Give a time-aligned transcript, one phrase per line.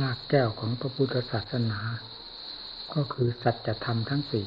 [0.00, 1.80] รากแก้วของพระพุทธศาสนา
[2.94, 4.46] ก็คือสัจธรรมทั้งสี่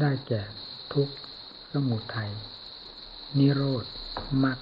[0.00, 0.42] ได้แก่
[0.92, 1.14] ทุกข์
[1.72, 2.30] สมุทัย
[3.38, 3.84] นิโรธ
[4.44, 4.58] มรรค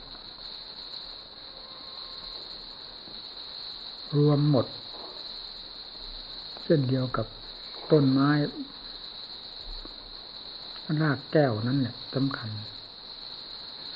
[4.17, 4.67] รวมหมด
[6.63, 7.27] เช่นเดียวกับ
[7.91, 8.31] ต้นไม้
[11.01, 12.51] รากแก้วนั้นเนี่ยสำคัญ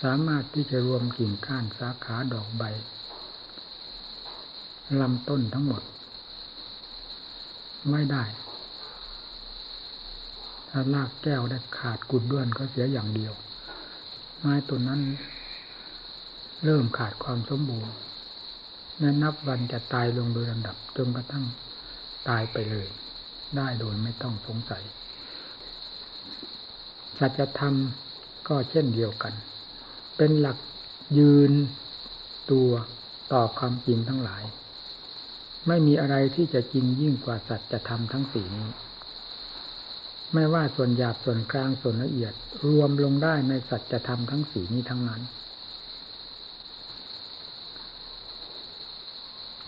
[0.03, 2.63] สามารถที่จะรวมกิ่งก้านสาขาดอกใบ
[5.01, 5.83] ลำต้นทั้งหมด
[7.91, 8.25] ไม่ได้
[10.71, 13.33] ถ้ารากแก้วได้ขาดกุดด้วนก็เสียอย่างเดียว
[14.39, 15.01] ไม้ต้นนั้น
[16.65, 17.95] เริ่มขาดความสมบูรณ์
[18.99, 21.45] แม้นับวันจะตายลงโดยลำดับจนกระทั่ง
[22.29, 22.89] ตายไปเลย
[23.57, 24.83] ได้โดยไม่ต้องสงสัย
[27.19, 27.75] สัจธรรม
[28.49, 29.35] ก็เช่นเดียวกัน
[30.17, 30.59] เป็นหลัก
[31.19, 31.53] ยืน
[32.51, 32.71] ตัว
[33.33, 34.43] ต่อความจริงทั้งหลาย
[35.69, 38.69] ไม่มีอะไรที่จะจริงยิ่งกว่าสัจธรรมทั้งสี่นี้
[40.35, 42.33] ไม่ว่าส่วนหยาบส่วนกลางส่วนละเอียด
[42.69, 45.23] รวมลงได้ในสัจธรรมทั้งสี่นี้ทั้งนั้น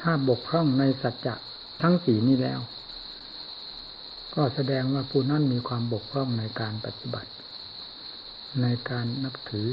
[0.01, 1.35] ถ้าบกพร่องในสัจจะ
[1.83, 2.61] ทั้งสี่นี้แล้ว
[4.35, 7.31] ก็แสดงว่าผู้นั้นมีความบกพร่องในการปฏิบัติ
[8.63, 9.69] ในการนับถือ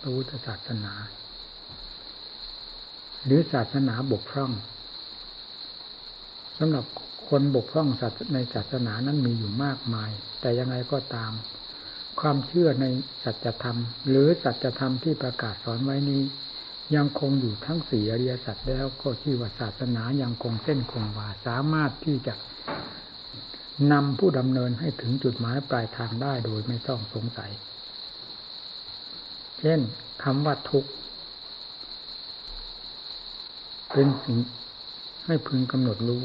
[0.00, 0.94] พระพุทธศาสนา
[3.24, 4.52] หรือศาสนาบกพร่อง
[6.58, 6.84] สำหรับ
[7.28, 7.88] คนบกพร่อง
[8.34, 11.32] ในศาสนานั้นมีอยู่มากมาย แต่ยังไงก็ตาม
[12.20, 12.86] ความเชื่อใน
[13.24, 13.78] สัจธรรม
[14.08, 16.22] หรือสัจธรรมที่ประกาศสอนไว้นี้
[16.94, 22.34] ยังคงอยู่ทั้งสี่อริยสัจแล้วก็ชื่อว่าศาสนายังคงเส้นคงวาสามารถที่จะ
[23.92, 27.50] นำผู้ดำเนินให้ถึงจุดหมายปลายทางได้โดยไม่ต้องสงสัย
[29.60, 29.80] เช่น
[30.22, 30.90] คำว่าทุกข์
[33.92, 34.38] เป็นสิ่ง
[35.28, 36.22] ให้พึงกำหนดรู้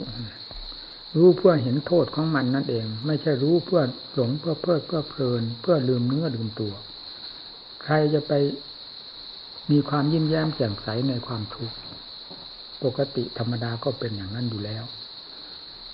[1.16, 3.82] รู้เพื่อเห็นโทษของมันนั่นเอง ไม่ใช่รู้เพื่อ
[4.14, 6.74] หลงเพื่อเพลิดเพื่อเพลิน เพื่อลืมเนื้อลืมตัว
[7.84, 8.34] ใครจะไป
[9.72, 11.76] มีความยิ้มแย้มแจ่มใสในความทุกข์
[12.84, 14.84] ปกติธรรมดาก็เป็นอย่างนั้นอยู่แล้ว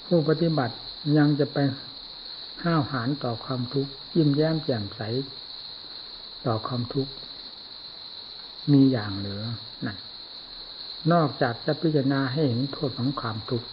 [0.05, 0.75] ผู้ปฏิบัติ
[1.17, 1.57] ยังจะไป
[2.63, 5.01] ห้าวหาญต่อความทุกข์ยิ้มแย้มแจ่มใส
[6.45, 7.11] ต่อความทุกข์
[8.72, 9.44] มีอย่างเหลือ
[9.85, 9.97] นั่น
[11.13, 13.67] นอกจากจะพิจารณาให้เห็นโทษของความทุกข์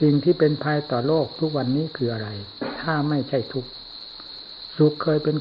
[0.00, 2.28] สิ่งที่เป็นภัยต่อโลกทุกวันนี้คืออะไร
[2.80, 3.70] ถ้าไม่ใช่ทุกข์
[4.76, 5.36] สุขเคยเป็น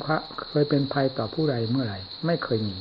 [0.50, 2.78] เคยเป็นภัยต่อผู้ใดเมื่อไหร่ ไม่เคยมี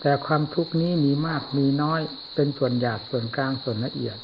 [0.00, 2.00] แต่ความทุกข์นี้มีมากมีน้อย
[2.34, 4.18] เป็นส่วนหยาบส่วนกลางส่วนละเอียด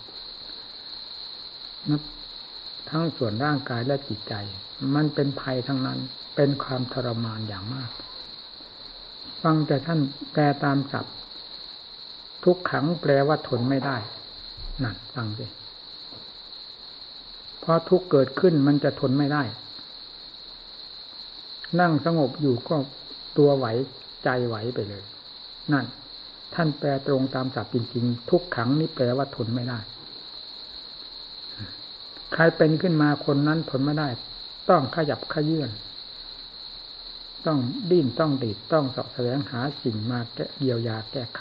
[2.90, 4.34] ทั้งส่วนร่างกายและจิตใจ
[4.94, 5.98] มันเป็นภัยทั้งนั้น
[6.36, 7.90] เป็นความทรมานอย่างมาก
[9.42, 10.00] ฟังแต่ท่าน
[10.32, 11.14] แปลตามศัพท์
[12.44, 13.96] ทุกขังแปลว่าทนไม่ได้
[14.84, 15.46] นั่นฟังสิ
[17.62, 19.42] พอทุกเกิดขึ้นมันจะทนไม่ได้
[21.80, 22.76] นั่งสงบอยู่ก็
[23.38, 23.66] ตัวไหว
[24.24, 25.02] ใจไหวไปเลย
[25.72, 25.84] นั่น
[26.54, 29.78] ท่านแปลตรงตามศัพท์จริงๆ ทุกขังนี่แปลว่าทนไม่ได้
[32.32, 34.08] ใครเป็นขึ้นมาคนนั้นทนไม่ได้
[34.70, 35.70] ต้องขยับขยื่น
[37.46, 37.58] ต้อง
[37.90, 41.40] ดิ้นต้องดีดต้องสอบแสวงหาสิ่งมาแก้เยียวยาแก้ไข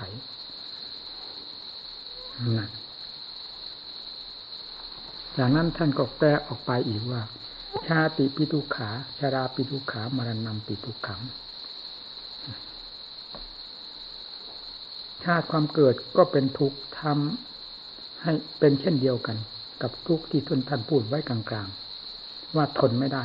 [5.38, 7.22] จากนั้นท่านก็แปลออกไปอีกว่า
[7.88, 8.90] ชาติปิทุขา
[9.20, 11.22] ชาราปิทุขามรณะปิทุขัง
[15.24, 19.38] ชาติความเกิดก็เป็นทุกข์ทำให้เป็นเช่นเดียวกัน
[19.82, 23.24] กับทุกข์ที่ทุนท่านพูดไว้กลางๆ ว่าทนไม่ได้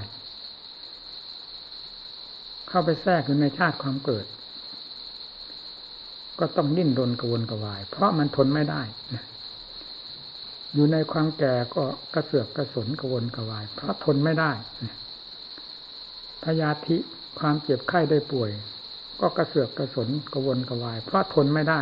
[2.68, 4.26] เข้าไปแทรกอยู่ในชาติความเกิด
[6.38, 8.82] ก็ต้องดิ้นรนกระวนกระวาย เพราะมันทนไม่ได้
[10.74, 11.82] อยู่ในความแก่ก็
[12.14, 14.52] กระเสือกกระสนกระวนกระวาย เพราะทนไม่ได้
[16.44, 16.96] พยาธิ
[17.38, 18.50] ความเจ็บไข้ได้ป่วย
[19.20, 21.80] ก็กระเสือกกระสนกระวนกระวาย เพราะทนไม่ได้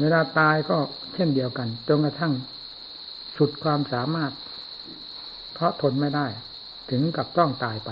[0.00, 0.76] เวลาตายก็
[1.14, 2.32] เช่นเดียวกันจนกระทั่ง
[3.36, 4.32] สุดความสามารถ
[5.52, 6.26] เพราะทนไม่ได้
[6.90, 7.90] ถึงกับต้องตายไป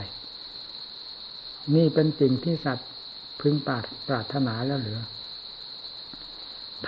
[1.74, 2.88] นี่เป็นสิ่งที่สัตว์
[3.42, 3.68] พึงป
[4.12, 5.00] รารถนาแล้วเหรือ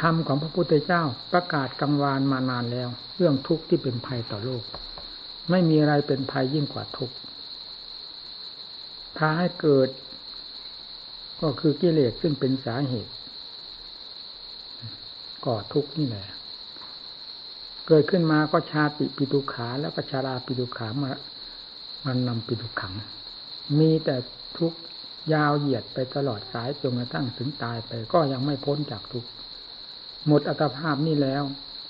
[0.01, 1.03] ธรรมของพระพุทธเจ้า
[1.33, 4.65] ประกาศกังวานมานานแล้ว เรื่องทุกข์ที่เป็นภัยต่อโลก
[5.51, 7.17] ไม่มีอะไรเป็นภัยยิ่งกว่าทุกข์
[9.17, 9.89] พาให้เกิด
[11.41, 13.13] ก็คือกิเลสซึ่งเป็นสาเหตุ
[15.47, 16.27] ก่อทุกข์นี่แหละ
[17.89, 21.11] เกิดขึ้นมาก็ชาติปิตุขา แล้วก็ชาราปิตุขามา
[22.07, 22.93] มันนำปิตุขัง
[23.79, 24.17] มีแต่
[24.59, 24.79] ทุกข์
[25.33, 29.29] ยาวเหยียดไปตลอดสายจนกระทั่งถึงตายไป ก็ยังไม่พ้นจากทุกข์
[30.27, 31.43] หมดอัตภาพนี่แล้ว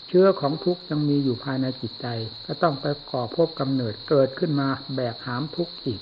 [0.09, 2.07] เชื้อของทุกข์ยังมีอยู่ภายในจิตใจ
[2.47, 6.01] ก็ต้องไปก่อพบกำเนิดเกิดขึ้นมาแบกหามทุกข์อีก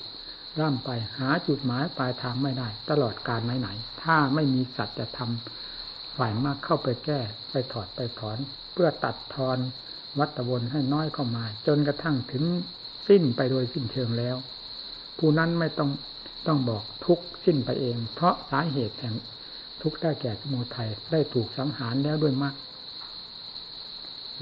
[0.61, 7.21] ร่ำไปหาจุดหมายปลายทางไม่ได้ ตลอดการไหนๆถ้าไม่มีสัตว์จะทำฝ่ายมากเข้าไปแก้
[7.51, 8.39] ไปถอดไปถอน
[8.73, 9.59] เพื่อตัดทอน
[10.19, 12.45] วัตวนให้น้อยเข้ามา จนกระทั่งถึง
[13.09, 14.37] สิ้นไปโดยสิ้นเชิงแล้ว
[15.19, 15.91] ผู้นั้นไม่ต้อง
[16.47, 19.15] ต้องบอกทุกสิ้นไปเอง เพราะสาเหตุแห่ง
[19.83, 22.55] ทุกได้แก่สมุทัยได้ถูกสังหารแล้วด้วยมรรค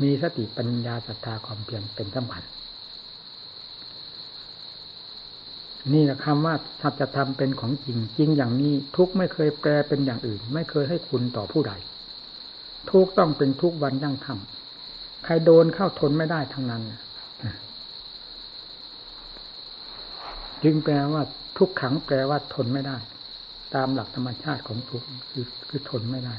[0.03, 2.45] มีสติปัญญาศรัทธาความเพียรเป็นสำคัญ
[5.93, 11.73] นี่แหละคำว่าสัจธรรมเป็นของจริงจริงอย่างนี้ ทุกไม่เคยแปลเป็นอย่างอื่น ไม่เคยให้คุณต่อผู้ใด
[12.91, 16.83] ทุกต้องเป็นทุกวันยั่งคำใครโดนเข้าทนไม่ได้ทั้งนั้น
[20.65, 21.23] จึงแปลว่า
[21.59, 22.97] ทุกขังแปลว่าทนไม่ได้
[23.75, 26.35] ตามหลักธรรมชาติของทุกคือคือทนไม่ได้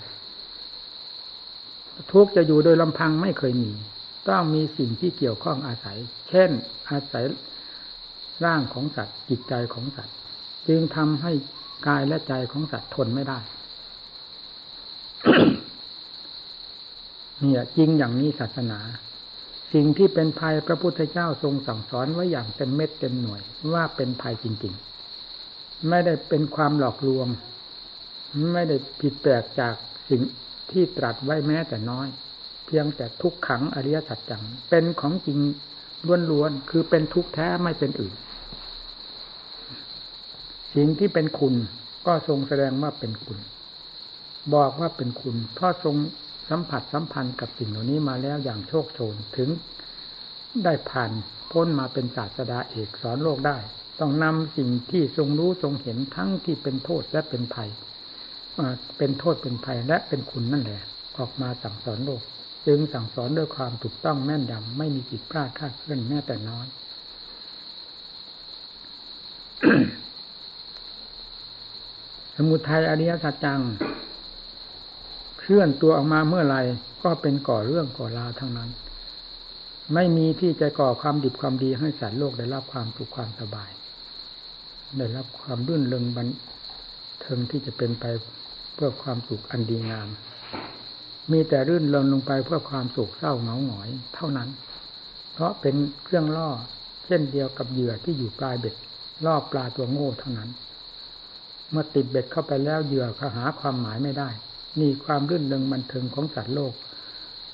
[2.11, 3.71] ทุกจะอยู่โดยลำพังไม่เคยมี
[4.29, 5.97] ต้องมีสิ่งที่เกี่ยวข้องอาศัย
[6.29, 6.49] เช่น
[6.89, 7.23] อาศัย
[8.45, 10.15] ร่างของสัตว์จิตใจของสัตว์
[10.67, 11.31] จึงทำให้
[11.87, 13.39] กายและใจของสัตว์ทนไม่ได้
[17.39, 18.79] เนี่ยจริงอย่างนี้ศาสนา
[19.73, 23.41] สิ่งที่เป็นภัยพระพุทธเจ้าทรงสั่งสอนไว้อย่างเต็มเม็ดเต็มหน่วย
[23.73, 24.73] ว่าเป็นภัยจริง
[25.27, 27.27] ๆ ไม่ได้เป็นความหลอกลวง
[28.53, 29.75] ไม่ได้ผิดแปลกจาก
[30.09, 30.21] สิ่ง
[30.71, 32.07] ที่ตรัสไว้แม้แต่น้อย
[32.65, 35.39] เพียงแต่ทุกขังอริยสัจจังเป็นของจริง
[36.31, 38.13] ล้วนๆคือเป็นทุกแท้ไม่เป็นอื่น
[40.75, 41.55] สิ่งที่เป็นคุณ
[42.07, 43.37] ก็ทรงแสดงว่าเป็นคุณ
[44.55, 45.95] บอกว่าเป็นคุณเพราะทรง
[46.51, 49.49] สัมผัสสัมพันธ์กับสิ่งเหล่านี้มาแล้วอย่างโชคโชนถึง
[50.63, 51.11] ได้ผ่าน
[51.51, 53.57] พ้นมาเป็นศาสดาเอกสอนโลกได้
[53.99, 57.69] ต้องนำสิ่งที่ทรงรู้ทรงเห็นทั้งที่เป็นโทษและเป็นภัย
[58.97, 60.81] เป็นโทษเป็นภัยและเป็นคุณนั่นแหละ
[61.17, 62.21] ออกมาสั่งสอนโลก
[62.67, 66.67] จึงสั่งสอนด้วยความถูกต้องแม่นยำไม่มีผิดพลาดคาดเคลื่อนแม้แต่น้อย
[72.35, 73.61] สมุทัยอริยสัจจัง
[75.43, 76.57] เคลื่อนตัวออกมาเมื่อไร
[77.03, 78.69] ก็เป็นก่อเรื่องก่อราวทั้งนั้น
[79.93, 83.71] ไม่มีที่จะก่อความดิบความดีให้สัตว์โลกได้รับความสุขความสบาย
[84.97, 86.27] ได้รับความรื่นเริงบัน
[87.21, 88.05] เทิงที่จะเป็นไป
[88.75, 90.09] เพื่อความสุขอันดีงาม
[91.31, 94.49] มีแต่รื่นเริงลงไปเพื่อความสุขเศร้าเหงาหงอย เท่านั้น
[95.33, 96.49] เพราะเป็นเครื่องล่อ
[97.05, 98.75] เช่นเดียวกับเหยื่อที่อยู่ปลายเบ็ด
[99.25, 100.49] ล่อปลาตัวโง่เท่านั้น
[101.71, 104.29] เมื่อติดเบ็ดเข้าไปแล้วเหยื่อก็หาความหมายไม่ได้
[104.79, 106.73] นี่ความรื่นเริงบันเทิงของสัตว์โลก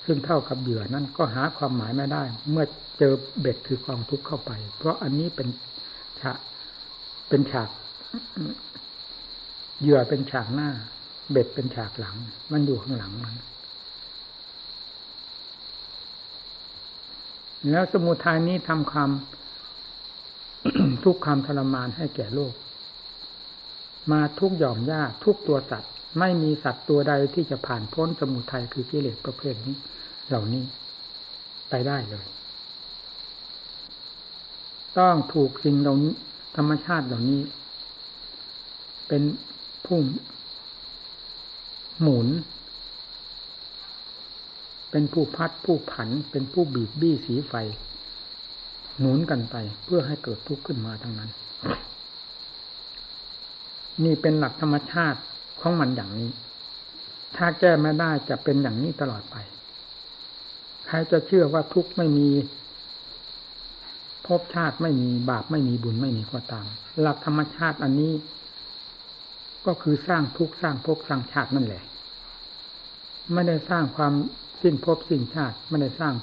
[0.05, 2.65] ซึ่งเท่ากับเหยื่อนั้นก็หาความหมายไม่ได้ เมื่อ
[2.99, 5.47] เจอเบ็ดคือกองทุกข์เข้าไป เพราะอันนี้เป็น
[6.21, 6.37] ฉาก
[7.29, 7.69] เป็นฉาก
[9.81, 10.69] เหยื่อเป็นฉากหน้า
[11.31, 12.15] เบ็ดเป็นฉากหลัง
[12.51, 13.35] มันอยู่ข้างหลังมัน
[17.71, 19.09] แล้วสมุทัยนี้ทำความ
[21.03, 22.53] ทุกข์ความทรมานให้แก่โลก
[24.11, 29.75] มาทุกหย่อมหญ้าทุกตัวสัตว์ ไม่มีสัตว์ตัวใดที่จะผ่านพ้นสมุทัยคือกิเลสประเภทนี้
[30.27, 30.63] เหล่านี้
[31.69, 32.25] ไปได้เลย
[34.99, 36.13] ต้องถูกสิ่งเหล่านี้
[36.57, 37.41] ธรรมชาติเหล่านี้
[39.07, 39.23] เป็น
[39.85, 39.99] ผู้
[42.01, 42.27] หมุน
[44.91, 47.53] เป็นผู้พัดผู้ผัน เป็นผู้บีบบี้สีไฟ
[48.99, 51.31] หมุนกันไป เพื่อให้เกิดทุกข์ขึ้นมาทั้งนั้น
[54.03, 55.19] นี่เป็นหลักธรรมชาติ
[55.67, 56.29] ของมันอย่างนี้
[57.35, 59.35] ถ้าแก้ไม่ได้จะเป็นอย่างนี้ตลอดไป
[60.87, 62.29] ใครจะเชื่อว่าทุกข์ไม่มี
[64.25, 66.65] ภพชาติไม่มีบาปไม่มีบุญไม่มีก็ตาม
[67.01, 68.13] หลักธรรมชาติอันนี้
[69.65, 71.83] ก็คือสร้างทุกข์สร้างภพสร้างชาตินั่นแหละ
[73.33, 74.13] ไม่ได้สร้างความ
[74.61, 76.13] สิ้นภพสิ้นชาติไม่ได้สร้าง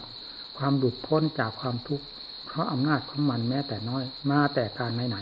[0.58, 2.04] ความหลุดพ้นจากความทุกข์
[2.46, 5.18] เพราะอำนาจของมันแม้แต่น้อย มาแต่การไหน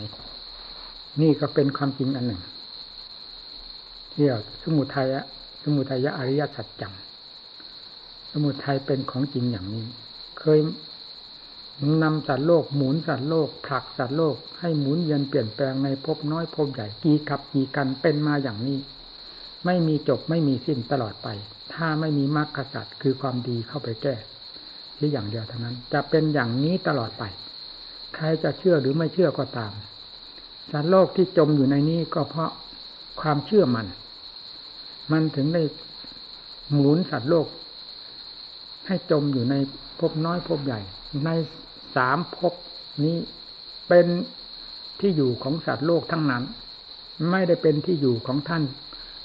[0.59, 2.41] ๆนี่ก็เป็นความจริงอันหนึ่ง
[4.17, 5.21] เรียกสมุทัยะ
[5.63, 6.93] สมุทัยอริยสัจจัง
[8.31, 9.85] สมุทัยเป็นของจริงอย่างนี้
[10.39, 10.59] เคย
[12.03, 18.79] นำสัตว์โลกหมุนสัตว์โลกผลักสัตว์โลกให้หมุนเยียนเปลี่ยนแปลงในภพน้อยภพใหญ่กี่กับกี่กันเป็นมาอย่างนี้
[19.65, 21.27] ไม่มีจบไม่มีสิ้นตลอดไป
[21.73, 24.15] ถ้าไม่มีมรรคสัตว์คือความดีเข้าไปแก้
[24.97, 27.23] ที่อย่างเดียวเท่านั้น จะเป็นอย่างนี้ตลอดไป
[28.15, 29.71] ใครจะเชื่อหรือไม่เชื่อก็ตาม
[30.71, 32.51] สัตว์โลกที่จมอยู่ในนี้ก็เพราะ
[33.21, 33.87] ความเชื่อมัน
[35.11, 35.63] มันถึงได้
[36.71, 37.47] หมุนสัตว์โลก
[38.87, 39.55] ให้จมอยู่ใน
[39.99, 40.79] ภพน้อยภพใหญ่
[41.25, 41.29] ใน
[41.95, 42.53] สามภพ
[43.03, 43.17] นี้
[43.87, 44.07] เป็น
[44.99, 46.43] ที่อยู่ของสัตว์โลกทั้งนั้น
[47.29, 48.63] ไม่ได้เป็นที่อยู่ของท่าน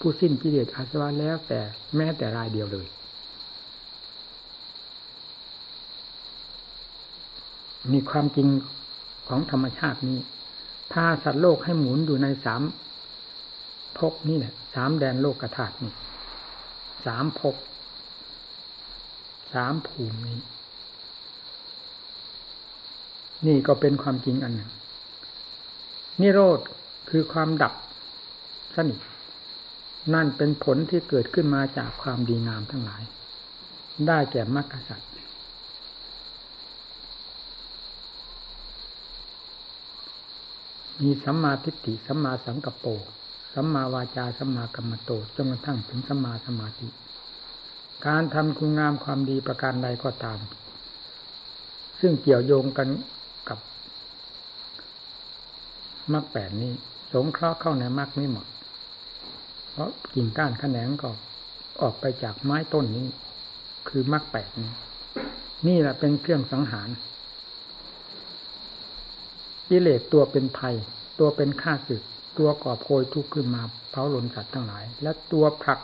[0.00, 1.60] ผู้สิ้นกิเลสอาสวะแล้วแต่
[1.96, 2.86] แม้แต่รายเดียวเลย
[7.92, 8.48] มีความจริง
[9.28, 10.18] ของธรรมชาตินี้
[10.92, 12.62] พาสัตว์โลกให้หมุนอยู่ในสาม
[13.98, 15.92] ภพนี่แหละสามแดนโลกธาตุนี่
[17.06, 17.56] สามภพ
[19.52, 20.40] สามภูมินี้
[23.46, 24.70] นี่ก็เป็นความจริงอันหนึ่ง
[26.20, 26.60] นิโรธ
[27.10, 27.74] คือความดับ
[28.76, 29.00] สนิท
[30.14, 33.02] นั่นเป็นผลที่เกิดขึ้นมาจากความดีงามทั้งหลาย
[34.06, 35.08] ได้แก่มรรคสัตว์
[41.02, 42.86] มีสัมมาทิฏฐิสัมมาสังกัปโป
[43.54, 46.88] สัมมาวาจาสัมมากรรมโตจนกระทั่งถึงสัมมาสมาธิ
[48.06, 50.38] การทำคุณงามความดีประการใดก็ตาม
[52.00, 52.88] ซึ่งเกี่ยวโยงกัน
[53.48, 53.58] กับ
[56.12, 56.72] มรรคแปดนี้
[57.12, 58.46] สงเคราะห์เข้าในมรรคนี้หมด
[59.70, 61.10] เพราะกิ่งก้านแขนงก็
[61.82, 63.06] ออกไปจากไม้ต้นนี้
[63.88, 64.72] คือมรรคแปดนี้
[65.66, 66.88] นี่แหละเป็นเครื่องสังหาร
[69.68, 70.76] กิเลสตัวเป็นภัย
[71.18, 72.02] ตัวเป็นข้าศึก
[72.38, 75.80] ตัวก่อโพยทุกข์ขึ้นมาเผาหลนสัตว์ทั้งหลาย และตัวผลัก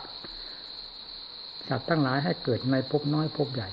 [1.69, 3.69] สัตว์ทั้งหลายให้เกิดในภพน้อยภพใหญ่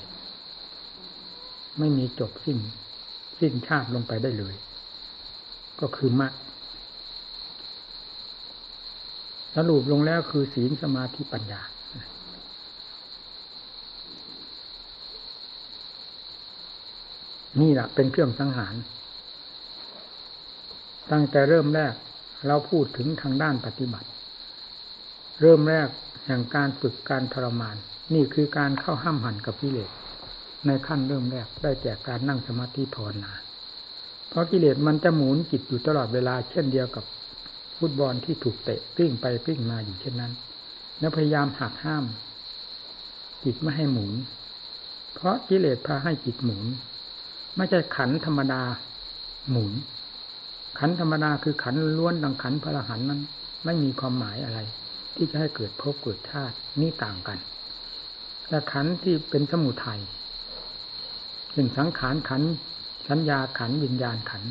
[1.79, 2.59] ไม่มีจบสิ้น
[3.41, 4.55] สิ้นชาติลงไปได้เลย
[5.81, 6.33] ก็คือมรรค
[9.57, 11.63] สรุปลงแล้วคือศีลสมาธิปัญญา
[17.61, 18.75] นี่แหละเป็นเครื่องสังหาร
[21.13, 21.95] ตั้งแต่เริ่มแรก
[22.47, 24.09] เราพูดถึงทางด้านปฏิบัติ
[25.41, 25.89] เริ่มแรก
[26.27, 27.77] แห่งการฝึกการทรมาน
[28.15, 29.91] นี่คือการเข้าห้ามหันกับกิเลส
[30.67, 33.33] ในขั้นเริ่มแรกได้แก่การนั่งสมาธิภาวนา
[34.29, 37.05] เพราะกิเลสมันจะหมุนจิตอยู่ตลอดเวลาเช่นเดียวกับ
[37.79, 40.33] ฟุตบอลที่ถูกเตะกลิ้งไปกลิ้งมาอยู่เช่นนั้น
[40.99, 42.05] แล้วพยายามหักห้าม
[43.45, 44.13] จิตไม่ให้หมุน
[45.15, 46.65] เพราะกิเลสพาให้จิตหมุน
[47.57, 48.63] ไม่ใช่ขันธรรมดา
[49.51, 49.73] หมุน
[50.79, 53.21] ขันธรรมดาคือขันล้วนดังขันพระหันนั้น
[53.65, 54.61] ไม่มีความหมายอะไร
[55.17, 57.39] ที่จะให้เกิดภพเกิดชาตินี่ต่างกัน
[58.49, 60.01] แต่ขันที่เป็นสมุทัย
[61.55, 62.43] เป็นสังขารขัน
[63.09, 64.45] สัญญาขันวิญญาณขัน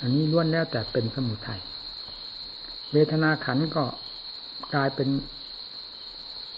[0.00, 1.60] อันนี้ล้วนแล้วแต่เป็นสมุทัย
[2.92, 3.84] เวทนาขันก็
[4.74, 5.08] กลายเป็น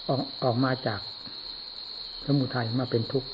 [0.09, 1.01] ออกออกมาจาก
[2.27, 3.29] สมุทัยมาเป็นทุกข์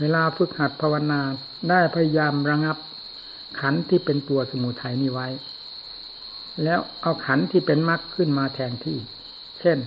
[0.00, 1.20] เวลาฝึกหัดภาวนา
[1.70, 2.76] ได้พยายามระงับ
[3.60, 5.28] ขันที่เป็นตัวสมุทัยนี้ไว้
[6.64, 8.98] แล้วเอาขันที่เป็นมรรคขึ้นมาแทนที่
[9.60, 9.78] เช่น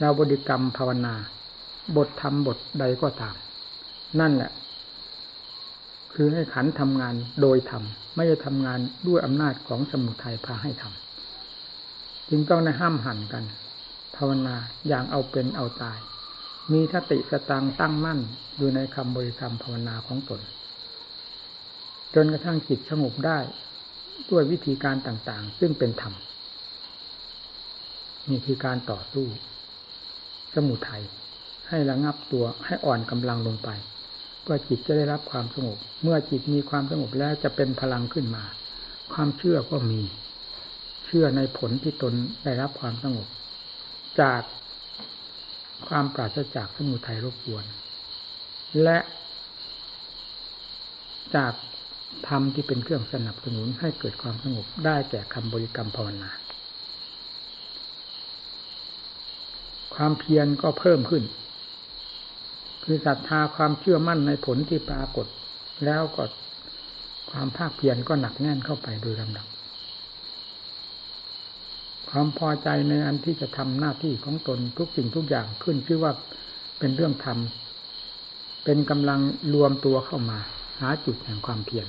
[0.00, 1.14] เราบริกรรมภาวนา
[1.96, 3.34] บทธรรมบทใดก็ตาม
[4.20, 4.52] นั่นแหละ
[6.12, 7.82] คือให้ขันทำงานโดยธรรม
[8.16, 13.44] ไม่ได้ทำงานด้วยอำนาจของสมุทัยพาให้ทำจึงต้องในห้ามหันกัน
[14.16, 14.56] ภาวนา
[14.88, 15.98] อย่างเอาเป็นเอาตาย
[16.72, 18.20] มีสติสตังตั้งมั่น
[18.56, 20.40] อยู่ในคำบริกรรมภาวนาของตน
[22.14, 23.38] จนกระทั่งจิตสงบได้
[24.30, 26.14] ด้วยวิธีการต่างๆ ซึ่งเป็นธรรม
[28.28, 29.26] นี่คือการต่อสู้
[30.54, 31.04] สมุทัย
[31.68, 33.70] ให้ระงับตัวให้อ่อนกำลังลงไป
[34.42, 38.44] เพื่อจิตจะได้รับความสงบ เมื่อจิตมีความสงบแล้วจะเป็นพลังขึ้นมา
[39.12, 40.02] ความเชื่อก็มี
[41.06, 43.26] เชื่อในผลที่ตนได้รับความสงบ
[44.20, 44.40] จาก
[45.86, 47.64] ความปราศจากสมุทัยรบกวน
[48.82, 48.98] และ
[51.36, 51.52] จาก
[52.28, 56.30] ธรรมที่เป็นเครื่องสนับสนุนให้เกิดความสงบได้แก่คำบริกรรมภาวนา
[59.94, 61.24] ความเพียรก็เพิ่มขึ้น
[62.84, 65.26] คือศรัทธาความเชื่อมั่นในผลที่ปรากฏ
[65.84, 66.24] แล้วก็
[67.30, 69.46] ความภาคเพียรก็หนักแน่นเข้าไปโดยลำดับ
[72.10, 76.12] ความพอใจในอันที่จะทำหน้าที่ของตนทุกสิ่งทุกอย่างขึ้นชื่อว่า
[76.78, 77.38] เป็นเรื่องธรรม
[78.64, 79.20] เป็นกำลัง
[79.54, 80.38] รวมตัวเข้ามา
[80.80, 81.86] หาจุดแห่งความเพียร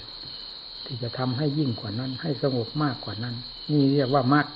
[0.86, 3.36] ที่จะทำให้ยิ่งกว่านั้น ให้สงบมากกว่านั้น
[3.72, 4.48] นี่เรียกว่ามาก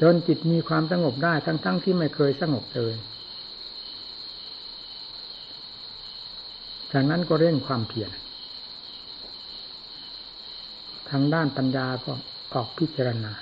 [0.00, 2.94] จนจิตมีความสงบได้ทั้งๆทที่ไม่เคยสงบเลย
[6.92, 8.10] จากนั้นก็เร่งความเพียร
[11.12, 12.12] ทางด้านปัญญาก็
[12.54, 13.32] ออกพิจารณา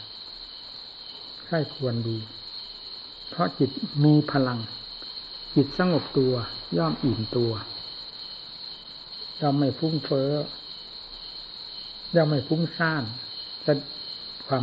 [1.47, 2.19] ใช่ควรดี
[3.29, 3.71] เพราะจิต
[4.05, 4.59] มีพลัง
[5.55, 6.35] จิตสงบตัว
[6.79, 7.53] ย่อมอิ่มตัว
[9.41, 10.31] ย่อมไม่ฟุ้งเฟ้อ
[12.17, 13.05] ย่อมไม่ฟุ้งซ่าน
[13.65, 13.73] จะ
[14.49, 14.63] ความ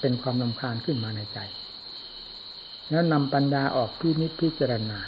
[0.00, 1.38] เป็นความลำคาญขึ้นมาในใจ
[2.90, 4.98] แล้วนำปัญญาออกพินิจพิจารณา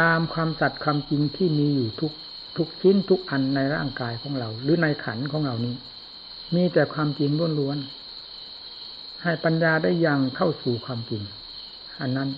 [0.00, 2.12] ตามความสัตย์ความจริงที่มีอยู่ทุก
[2.56, 5.74] ทุกชิ้นทุกอันในร่างกายของเรา หรือในขันของเรานี้
[6.54, 11.22] มีแต่ความจริงล้วนๆให้ปัญญาได้ยังเข้าสู่ความจริง
[12.00, 12.30] อันนั้น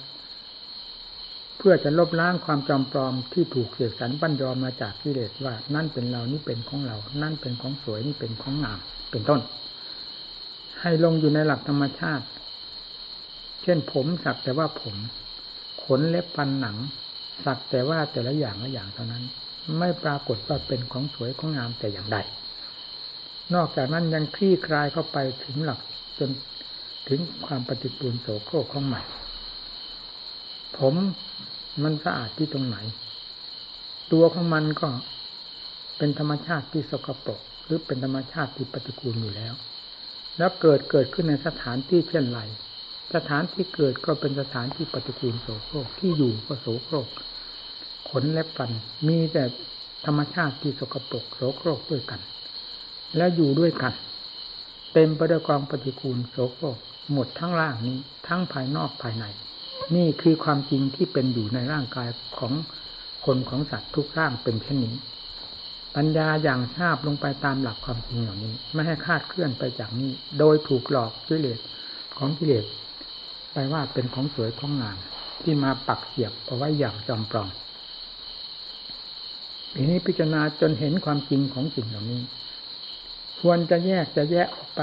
[1.58, 8.78] เพื่อจะลบล้างความจอมปลอมที่ถูกเสียสันปัญญอมาจากกิเลสว่า นั่นเป็นเรานี่เป็นของเรา นั่นเป็นของสวยนี่เป็นของงาม
[9.10, 9.40] เป็นต้น
[10.80, 12.26] ให้ลงอยู่ในหลักธรรมชาติ
[13.62, 14.96] เช่นผมสักแต่ว่าผม
[15.84, 16.76] ขนเล็บฟันหนัง
[17.44, 19.24] สักแต่ว่าแต่ละอย่างละอย่างเท่านั้น
[19.78, 22.18] ไม่ปรากฏว่าเป็นของสวยของงามแต่อย่างใด
[23.54, 25.80] นอกจากนั้นยังคลี่คลายเข้าไปถึงหลัก
[26.18, 26.30] จน
[27.08, 29.02] ถึงความปฏิปูลโสโครกของใหม่
[30.78, 30.94] ผม
[31.82, 32.78] มันสะอาดที่ตรงไหน
[34.12, 34.88] ตัวของมันก็
[35.98, 39.54] เป็นธรรมชาติที่สกปรกหรือเป็นธรรมชาติที่ปฏิกูลอยู่แล้ว
[40.38, 42.40] แล้วเกิดเกิดขึ้นในสถานที่เช่นไร
[43.14, 47.08] สถานที่เกิดก็เป็นสถานที่ปฏิกูลโสโครกที่อยู่ก็โสโครก
[48.12, 48.70] ขนและฟัน
[49.08, 49.44] มีแต่
[50.06, 52.20] ธรรมชาติที่สกปรกโสโครกด้วยกัน
[53.16, 53.92] และอยู่ด้วยกัน
[54.92, 56.78] เต็มไปด้วยกองปฏิกูลโสโครก
[57.12, 59.24] หมดทั้งร่างนี้ ทั้งภายนอกภายใน
[59.96, 62.52] นี่คือความจริงที่เป็นอยู่ในร่างกายของ
[63.26, 64.96] คนของสัตว์ทุกร่างเป็นเช่นนี้
[65.96, 71.60] ปัญญาอย่างทราบลงไปตามหลักความจริงเหล่านี้ ไม่ให้คาดเคลื่อนไปจากนี้ โดยถูกหลอกกิเลส
[72.18, 72.64] ของกิเลส
[73.52, 74.98] ไปว่าเป็นของสวยของงาม
[75.42, 77.48] ที่มาปักเสียบเอาไว้อย่างจอมปลอม
[79.74, 82.22] ทีนี้พิจารณาจนเห็นความจริงของสิ่งเหล่านี้
[83.40, 84.82] ควรจะแยกจะแยกออกไป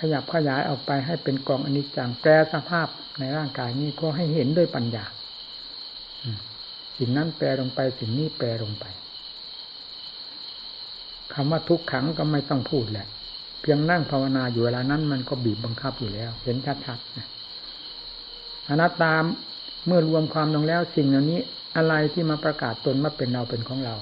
[0.00, 2.88] ขยับขยายออกไปให้เป็นกองอนิจจังแปรสภาพ
[3.18, 5.04] ในร่างกายนี้ก็ให้เห็นด้วยปัญญา
[6.98, 8.84] สิ่งนั้นแปรลงไปสิ่งนี้แปรลงไป
[11.34, 13.06] คำว่าทุกขังก็ไม่ต้องพูดแหละ
[13.60, 17.26] เพียงนั่งภาวนาอยู่เวลานั้น มันก็บีบบังคับอยู่แล้ว เห็นชัดๆนะ
[18.68, 19.24] อนัตตาม
[19.86, 21.40] เมื่อรวมความลงแล้วสิ่งเหล่านี้
[21.76, 23.94] อะไรที่มาประกาศตนว่าเป็นเราเป็นของเรา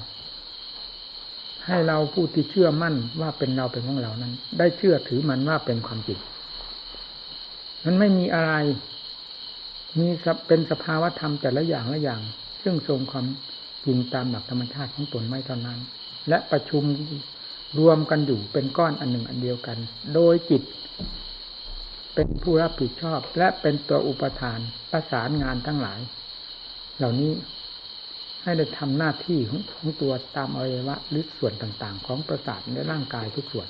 [1.67, 6.19] ให้เราผู้ที่เชื่อมั่นว่าเป็นเราเป็นของเรานั้น ได้เชื่อถือมันว่าเป็นความจริง
[7.85, 8.55] มันไม่มีอะไร
[9.99, 10.09] มี
[10.49, 12.21] เป็นสภาวะธรรมแต่ละอย่างละอย่าง
[12.63, 13.27] ซึ่งทรงความ
[13.87, 15.79] จริงตามหลักธรรมชาติของตนไม่เท่านั้น
[16.29, 16.83] และประชุม
[17.79, 19.79] รวมกันอยู่เป็นก้อนอันหนึ่งอันเดียวกัน
[20.15, 20.63] โดยจิต
[22.15, 24.59] เป็นผู้รับผิดชอบและเป็นตัวอุปทาน
[24.91, 26.01] ประสานงานทั้งหลาย
[26.99, 27.31] เหล่านี้
[28.43, 29.53] ให้ได้ทำหน้าที่ข
[29.83, 33.69] องตัวตามอวัยวะหรือส่วนต่างๆ ของประสาทในร่างกายทุกส่วน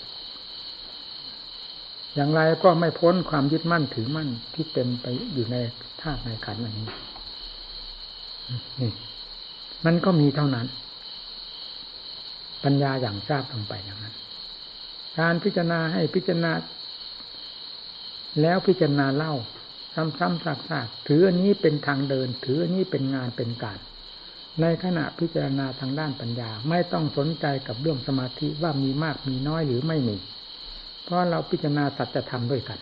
[2.15, 5.57] อย่างไรก็ไม่พ้นความยึดมั่นถือมั่นที่เต็มไปอยู่ใน
[6.01, 6.89] ธาตุในขันธ์อันนี้
[8.81, 8.93] นี่
[9.85, 10.67] มันก็มีเท่านั้น
[12.65, 14.15] ปัญญาอย่างทราบลงไปอย่างนั้น
[15.19, 16.53] การพิจารณาให้พิจารณา
[18.43, 19.35] แล้วพิจารณาเล่า
[19.95, 23.79] ซ้ำๆซากๆถืออันนี้เป็นทางเดิน ถืออันนี้เป็นงานเป็นการ
[24.61, 30.17] ในขณะพิจารณาทางด้านปัญญา ไม่ต้องสนใจกับเรื่องสมาธิว่ามีมากมีน้อยหรือไม่มี
[31.05, 32.79] เพราะเราพิจารณาสัจธรรมด้วยกัน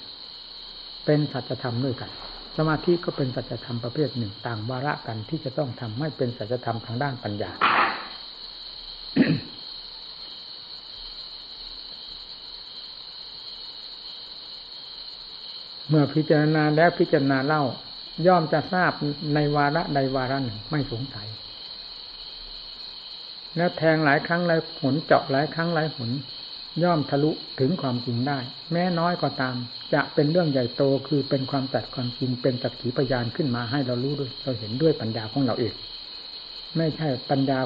[1.04, 2.10] เป็นสัจธรรมด้วยกัน
[2.56, 7.50] สมาธิก็เป็นสัจธรรมประเภทหนึ่งต่างวาระกันที่จะต้องทำให้เป็นสัจธรรมทางด้านปัญญา
[15.88, 17.62] เมื่อพิจารณาแล้วพิจารณาเล่า
[18.26, 18.92] ย่อมจะทราบ
[19.34, 21.28] ในวาระใดวาระหนึ่งไม่สงสัย
[23.56, 26.10] แล้วแทงหลายครั้งหลายหนเจาะหลายครั้งหลายหน
[26.82, 28.38] ย่อมทะลุถึงความจริงได้
[28.72, 29.56] แม้น้อยก็ตาม
[29.94, 35.74] จะเป็นเรื่องใหญ่โตคือเป็นความตัดความจริงเป็นสักขีพยานขึ้นมาให้เรารู้ด้วยเราเห็นด้วยปัญญาของเราเอง
[36.76, 37.58] ไม่ใช่ปัญญา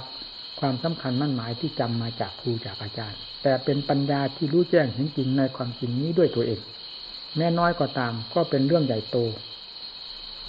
[0.60, 6.60] ความสำคัญมั่นหมายที่จำมาจากครูจากอาจารย์ แต่เป็นปัญญาที่รู้แจ้งเห็นจริงในความจริงนี้ด้วยตัวเอง
[7.36, 9.16] แม้น้อยก็ตาม ก็เป็นเรื่องใหญ่โต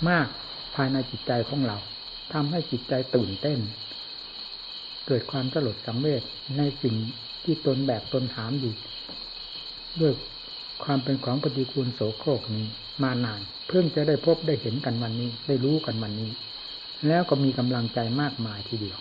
[0.09, 0.27] มาก
[0.75, 1.77] ภายในจิตใจของเรา
[2.33, 3.59] ทำให้จิตใจตื่นเต้น
[5.07, 6.21] เกิดความสลดสังเวช
[6.57, 6.95] ในสิ่ง
[7.43, 8.73] ที่ตนแบบตนถามอยู่
[10.01, 10.13] ด้วย
[10.83, 12.65] ความเป็นของปฏิกูลโสโครกนี้
[13.03, 16.31] มานาน เพิ่งจะได้พบได้เห็นกันวันนี้ ได้รู้กันวันนี้
[17.07, 18.97] แล้วก็มีกำลังใจมากมายทีเดียว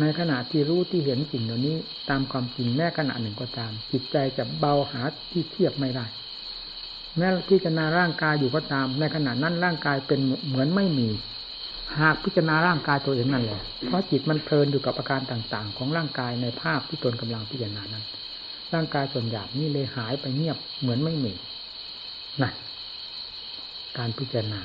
[0.00, 1.76] ในขณะที่รู้ที่เห็นสิ่งเหล่านี้
[2.10, 6.06] ตามความจริงแม้ขณะหนึ่งก็ตาม จิตใจจะเบาหาที่เทียบไม่ได้
[7.16, 11.08] แม้พิจารณาร่างกายอยู่ก็ตาม ในขณะนั้นร่างกายเป็นเหมือนไม่มี
[12.00, 18.04] หากพิจารณาร่างกายตัวเองนั่นแหละ เพราะจิตมันเพลินอยู่กับอาการต่างๆ ของร่างกายในภาพที่ตนกำลังพิจารณานั้น
[18.74, 21.32] ร่างกายส่วนหยาบนี่เลยหายไปเงียบเหมือนไม่มี
[22.40, 22.54] นั่น
[23.98, 24.60] การพิจารณา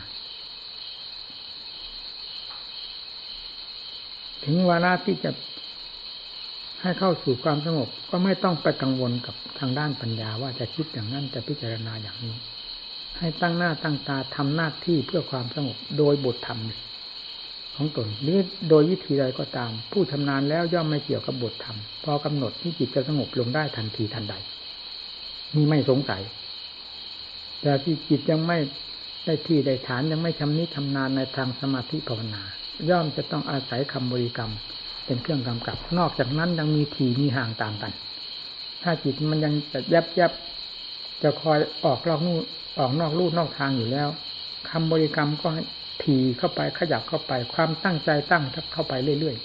[4.43, 5.31] ถึงวาระที่จะ
[6.81, 12.35] ให้เข้าสู่ความสงบก็ไม่ต้องไปกังวลกับทางด้านปัญญาว่าจะคิดอย่างนั้นจะพิจารณาอย่างนี้
[13.17, 16.88] ให้ตั้งหน้าตั้งตาทำหน้าที่เพื่อความสงบโดยบทธรรมข
[17.79, 18.39] ของตนหรือ
[18.69, 24.35] โดยวิธีใดก็ตาม ผู้ชำนาญแล้วย่อมไม่เกี่ยวกับบทธรรม พอกำหนดที่จิตจะสงบลงได้ทันทีทันใด
[25.55, 26.21] นี่ไม่สงสัย
[27.61, 28.57] แต่ที่จิตยังไม่
[29.25, 32.43] ได้ที่ได้ฐานยังไม่ชำนิชำนาญในทางสมาธิภาวนา
[32.89, 34.51] ย่อมจะต้องอาศัยคำบริกรรม
[35.05, 37.93] เป็นเครื่องกำกับ นอกจากนั้นยังมีทีมีห่างต่างกัน
[38.83, 40.31] ถ้าจิตมันยังจะยับยับ
[41.23, 42.37] จะคอยออกนอกนู่
[42.79, 44.07] ออกนอกลู่นอกทางอยู่แล้ว
[44.69, 45.49] คำบริกรรมก็
[46.03, 49.37] ทีเข้าไปขยับเข้าไป ความตั้งใจตั้งเข้าไปเรื่อย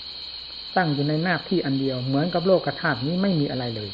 [0.00, 3.90] ๆตั้งอยู่ในหน้าที่อันเดียว เหมือนกับโลกธาตุนี้ไม่มีอะไรเลย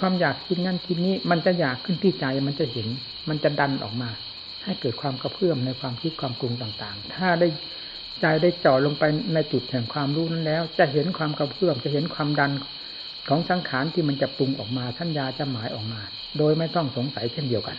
[0.00, 2.88] ความอยากคิดนั่นคิดนี้ มันจะอยากขึ้นที่ใจมันจะเห็น
[3.28, 4.10] มันจะดันออกมา
[4.64, 7.48] ให้เกิดความกระเพื่อมในความคิดความปรุงต่างๆ ถ้าได้
[8.20, 12.52] ใจได้จ่อลงไปในจุดแห่งความรู้นั้นแล้ว จะเห็นความกระเพื่อมจะเห็นความดัน
[13.28, 16.00] ของสังขารที่มันจะปรุงออกมาสัญญาจะหมายออกมา
[16.38, 17.76] โดยไม่ต้องสงสัยเช่นเดียวกัน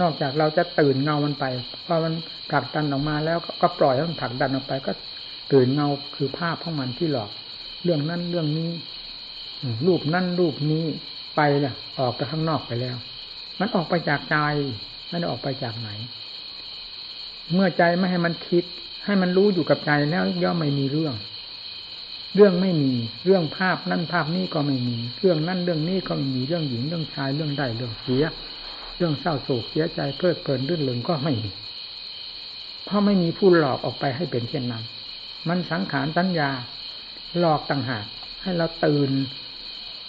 [0.00, 1.44] นอกจากเราจะตื่นเงามันไป
[1.86, 2.14] พอมัน
[2.50, 4.92] ผลักดันออกมาแล้วก็ปล่อยให้มันผลักดันออกไป ก็
[5.52, 7.30] ตื่นเงาคือภาพของมันที่หลอก
[7.84, 8.70] เรื่องนั้นเรื่องนี้
[9.86, 10.84] รูปนั่นรูปนี้
[11.36, 12.96] ไปเนี่ยออกไปข้างนอกไปแล้ว
[13.60, 14.36] มันออกไปจากใจ
[15.08, 15.90] ไม่ได้ออกไปจากไหน
[17.54, 18.64] เมื่อใจไม่ให้มันคิด
[19.04, 21.14] ให้มันรู้อยู่กับใจแล้วย่อมไม่มีเรื่อง
[22.34, 22.92] เรื่องไม่มี
[23.24, 28.24] เรื่องภาพนั่นภาพนี้ก็ไม่มี เรื่องนั่นเรื่องนี้ก็ไม่มีเรื่องหญิงเรื่องชายเรื่องได้เรื่องเสีย
[28.96, 31.50] เรื่องเศร้าโศกเสียใจเพลิดเพลินรื่นเริงก็ไม่มี
[32.84, 34.84] เพราะไม่มีผู้หลอกออกไปให้เป็นเช่นนั้น
[35.48, 36.50] มันสังขารสัญญา
[37.38, 38.04] หลอกต่างหาก
[38.42, 39.10] ให้เราตื่น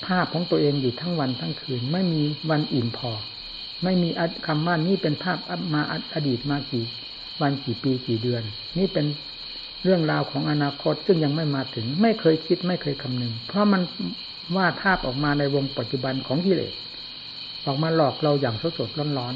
[0.06, 3.12] ภาพของตัวเองอยู่ทั้งวันทั้งคืน ไม่มีวันอิ่มพอ
[3.84, 4.10] ไม่มี
[4.48, 5.38] คำว่านี่เป็นภาพ
[5.74, 5.82] มา
[6.14, 6.86] อดีตมากี่
[7.42, 8.44] วันกี่ปีกี่เดือน
[8.78, 9.06] นี่เป็น
[9.84, 13.82] เรื่องราวของอนาคตซึ่งยังไม่มาถึง ไม่เคยคิดไม่เคยคำนึง เพราะมัน
[14.56, 16.74] วาดภาพออกมาในวงปัจจุบันของกิเลส
[17.68, 19.34] ออกมาหลอกเราอย่างสดสดร้อน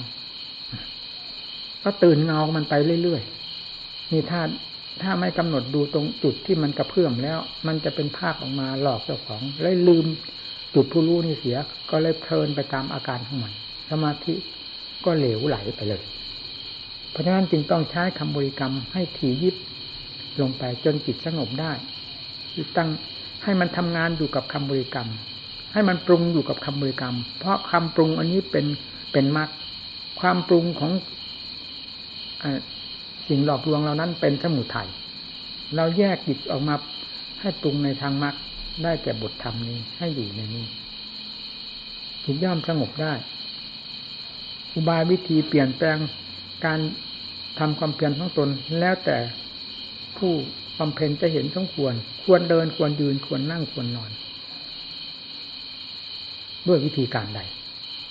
[0.91, 4.41] ๆก็ตื่นเงามันไปเรื่อยๆนี่ถ้า
[5.02, 10.06] ถ้าไม่กำหนดดูตรงจุดที่มันกระเพื่อมแล้ว มันจะเป็นภาพออกมาหลอกเจ้าของเลยลืม
[10.76, 11.58] จุดผู้รู้นี่เสีย
[11.89, 13.54] ก็เลยเพลินไปตามอาการของมัน
[13.89, 14.34] สมาธิ
[15.06, 16.04] ก็เหลวไหลไปเลย
[17.12, 19.56] เพราะฉะนั้นจึงต้องใช้คำบริกรรมให้ถี่ยิบ
[20.41, 21.72] ลงไปจนจิตสงบได้
[22.78, 22.89] ตั้ง
[23.44, 25.10] ให้มันทำงานอยู่กับคำบริกรรม
[25.73, 28.65] ให้มันปรุงอยู่กับคำบริกรรม เพราะคำปรุงอันนี้เป็น
[29.12, 29.49] เป็นมรรค
[30.19, 30.91] ความปรุงของ
[33.29, 34.89] สิ่งหลอกลวงเรานั้นเป็นสมุทัย
[35.75, 36.75] เราแยกจิตออกมา
[37.41, 38.36] ให้ปรุงในทางมรรค
[38.84, 40.65] ได้แก่บทธรรมนี้ให้อยู่ในนี้
[42.23, 43.13] จิตย่อมสงบได้
[44.73, 45.97] อุบายวิธีเปลี่ยนแปลง
[46.65, 46.79] การ
[47.60, 49.17] ทำความเพียรของตนแล้วแต่
[50.17, 50.31] ผู้
[50.79, 54.12] บำเพ็ญจะเห็นสมควร ควรเดินควรยืนควรนั่งควรนอน
[56.67, 57.41] ด้วยวิธีการใด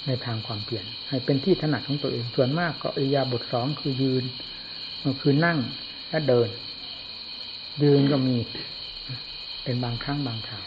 [0.06, 4.24] ในทางความเปลี่ยน ให้เป็นที่ถนัดของตัวเอง ส่วนมากก็อิยาบทสองคือยืน
[5.20, 5.58] คือนั่ง
[6.10, 6.48] และเดิน
[7.82, 8.36] ยืนก็มี
[9.62, 10.66] เป็นบางครั้งบางคราว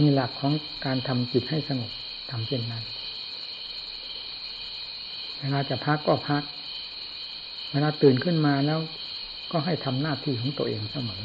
[0.00, 0.52] มีหลักของ
[0.84, 1.90] การทำจิตให้สงบ
[2.30, 2.84] ทำเช่นนั้น
[5.38, 6.42] เวลาจะพักก็พัก
[7.72, 8.80] เวลาตื่นขึ้นมาแล้ว
[9.52, 11.22] ก็ให้ทำหน้าที่ของตัวเองเสมอ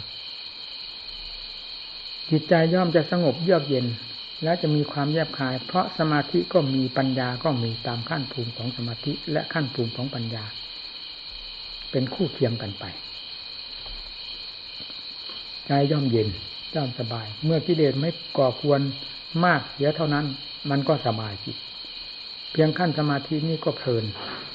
[2.31, 3.85] จิตใจย่อมจะสงบเยือกเย็น
[4.43, 10.43] และจะมีความแยบคาย เพราะสมาธิก็มีปัญญาก็มีตามขั้นภูมิของสมาธิและขั้นภูมิของปัญญา
[11.91, 12.85] เป็นคู่เคียงกันไป
[15.67, 16.27] ใจย่อมเย็น
[16.75, 18.81] ย่อมสบาย เมื่อกิเลสไม่ก่อควร
[19.45, 20.25] มากเสียเท่านั้น
[20.69, 21.57] มันก็สบายจิต
[22.51, 24.05] เพียงขั้นสมาธินี่ก็เพลิน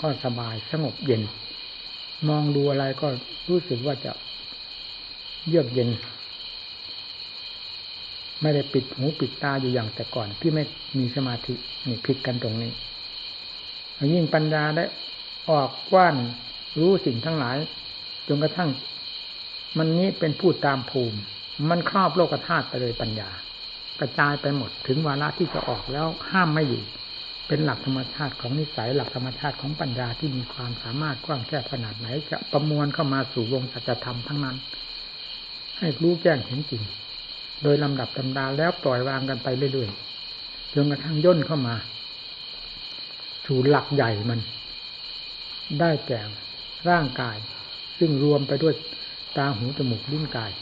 [0.00, 1.22] ก็สบายสงบเย็น
[2.28, 3.08] มองดูอะไรก็
[3.48, 4.12] รู้สึกว่าจะ
[5.48, 5.88] เยือกเย็น
[8.44, 10.64] ไม่ได้ปิดหูปิดตาอยู่อย่างแต่ก่อน ที่ไม่
[10.98, 11.54] มีสมาธิ
[11.87, 12.72] นี่ผิดกันตรงนี้
[14.14, 14.85] ยิ่งปัญญาได้
[15.50, 16.16] ออกกว้าน
[16.80, 17.57] รู้สิ่งทั้งหลาย
[18.28, 18.70] จนกระทั่ง
[19.78, 21.18] มันนี้เป็นผู้ตามภูมิ
[21.70, 23.30] มันครอบโลกธาตุไปเลยปัญญา
[24.00, 26.83] กระจายไปหมดถึงวาระที่จะออกแล้วห้ามไม่อยู่
[27.48, 34.57] เป็นหลักธรรมชาติของนิสัยหลักธรรมชาติของปัญญาที่มีความสามารถกว้างแค่ขนาดไหน จะประมวลเข้ามาสู่วงสัจธรรมทั้งนั้น
[35.78, 36.83] ให้รู้แจ้งเห็นจริง
[37.62, 41.74] โดยลำดับตำดาแล้วปล่อยวางกันไปเรื่อยๆจนกระทั่งย่นเข้ามา
[43.46, 44.40] สู่หลักใหญ่มัน
[45.80, 46.20] ได้แก่
[46.88, 47.36] ร่างกาย
[47.98, 48.74] ซึ่งรวมไปด้วย
[49.36, 50.52] ตาหูจมูกลิ้นกาย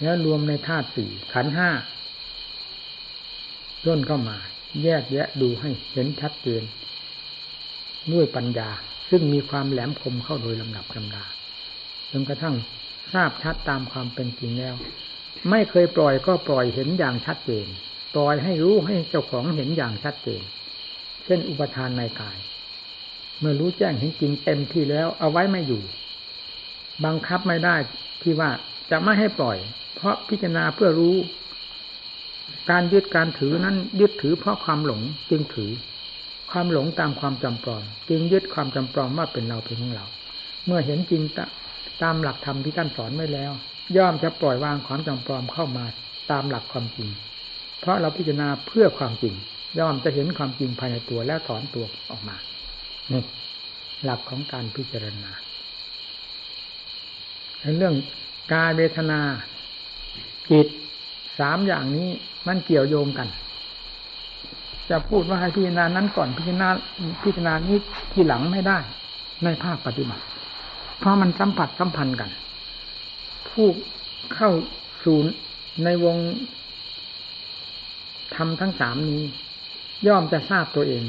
[0.00, 1.70] แล้วรวมในธาตุสี่ขันห้า
[3.86, 4.36] ย่นเข้ามา
[4.82, 6.62] แยกแยะดูให้เห็นชัดเจน
[8.12, 8.70] ด้วยปัญญา
[9.10, 11.24] ซึ่งมีความแหลมคมเข้าโดยลำดับลำดา
[12.10, 12.54] จนกระทั่ง
[13.12, 14.74] ทราบชัดตามความเป็นจริงแล้ว
[15.50, 17.66] ไม่เคยปล่อยก็ปล่อยเห็นอย่างชัดเจน
[18.14, 20.42] ปล่อยให้รู้ให้เจ้าของเห็นอย่างชัดเจน
[21.24, 22.38] เช่นอุปทานในกาย
[23.40, 25.82] เมื่อรู้แจ้งเห็นจริงเต็มที่แล้ว เอาไว้ไม่อยู่
[27.04, 27.76] บังคับไม่ได้
[28.22, 28.50] ที่ว่า
[28.90, 29.56] จะไม่ให้ปล่อย
[29.94, 31.16] เพราะพิจารณาเพื่อรู้
[32.70, 35.70] การยึดการถือนั้นยึดถือเพราะความหลงจึงถือ
[36.50, 40.06] ความหลงตามความจำปลอมจึงยึดความจำปลอมว่าเป็นเราเป็นของเรา
[40.66, 41.22] เมื่อเห็นจริง
[42.02, 43.52] ตามหลักธรรมที่ท่านสอนไว้แล้ว
[43.96, 45.84] ย่อมจะปล่อยวางความจำปลอมเข้ามา
[46.30, 47.08] ตามหลักความจริง
[47.80, 49.34] เพราะเราพิจารณาเพื่อความจริง
[49.78, 52.36] ย่อมจะเห็นความจริงภายในตัวแล้วถอนตัวออกมา
[53.12, 53.22] นี่
[54.04, 55.30] หลักของการพิจารณา
[57.78, 57.94] เรื่อง
[58.52, 59.20] กายเวทนา
[60.50, 60.66] จิต
[61.38, 62.08] สามอย่างนี้
[62.46, 63.28] มันเกี่ยวโยงกัน
[64.90, 66.68] จะพูดว่าให้พิจารณานั้นก่อนพิจารณา
[67.22, 67.76] พิจารณานี้
[68.12, 68.78] ทีหลังไม่ได้
[69.44, 70.24] ในภาคปฏิบัติ
[70.98, 72.30] เพราะมันสัมผัสสัมพันธ์กัน
[73.48, 73.66] ผู้
[74.34, 74.50] เข้า
[75.04, 75.18] สู่
[75.84, 76.16] ในวง
[78.36, 79.22] ทำทั้งสามนี้
[80.06, 81.02] ย่อมจะทราบตัวเอง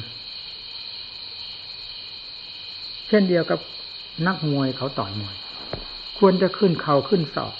[3.08, 3.60] เช่นเดียวกับ
[4.28, 5.36] นักมวยเขาต่อยมวย
[6.20, 7.54] ควรจะขึ้นเข่าขึ้นศอก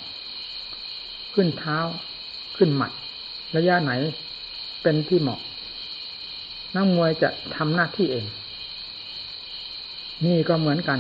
[1.34, 1.78] ขึ้นเท้า
[2.58, 2.92] ขึ้นหมัด
[3.56, 3.92] ระยะไหน
[4.84, 5.40] เป็นที่เหมาะ
[6.76, 8.26] นักมวยจะทำหน้าที่เอง
[10.26, 11.00] นี่ก็เหมือนกัน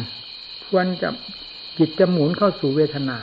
[0.69, 1.09] ควรจะ
[1.77, 3.17] จิตจะหมุนเข้าสู่เวทนา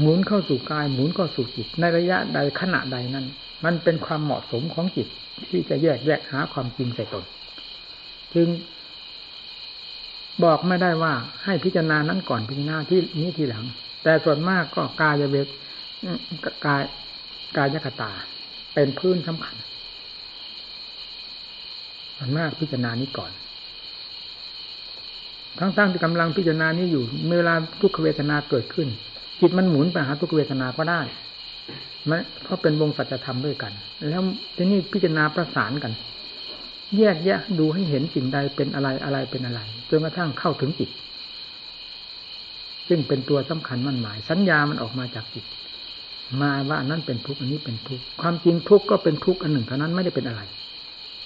[0.00, 3.26] หมุนเข้าสู่กาย หมุนเข้าสู่จิต ในระยะใดขณะใดนั้น
[3.64, 5.08] มันเป็นความเหมาะสมของจิต
[5.50, 7.24] ที่จะแยกแยกหาความจริงใส่ตน
[8.34, 8.48] จึง
[10.44, 11.12] บอกไม่ได้ว่า
[11.44, 13.64] ให้พิจารณานั้นก่อนพิจารณาที่นี้ทีหลัง
[14.02, 15.48] แต่ส่วนมากก็กายเวท
[16.66, 16.82] กาย
[17.56, 18.12] กายคตา
[18.74, 19.56] เป็นพื้นสำคัญ
[22.16, 23.30] ส่วนมากพิจารณานี้ก่อน
[25.58, 27.02] ทั้งๆที่กำลังพิจารณานี้อยู่
[27.38, 28.88] เวลาทุกขเวทนาเกิดขึ้น
[29.40, 31.00] จิตมันหมุนไปหาทุกขเวทนาก็ได้
[32.10, 33.72] มเพราะเป็นวงสัจธรรมด้วยกัน
[34.08, 34.22] แล้ว
[34.56, 35.92] ทีนี้พิจารณาประสานกัน
[36.98, 40.90] แยกแยะดูให้เห็นสิ่งใดเป็นอะไรอะไรเป็นอะไรจนกระทั่งเข้าถึงจิต
[42.88, 45.44] ซึ่งเป็นตัวสำคัญมั่นหมาย สัญญามันออกมาจากจิต
[46.40, 50.42] มาว่าอันนั้นเป็นทุกข์อันนี้เป็นทุกข์ความจริงทุกข์ก็เป็นทุกข์อันหนึ่งเท่านั้นไม่ได้เป็นอะไร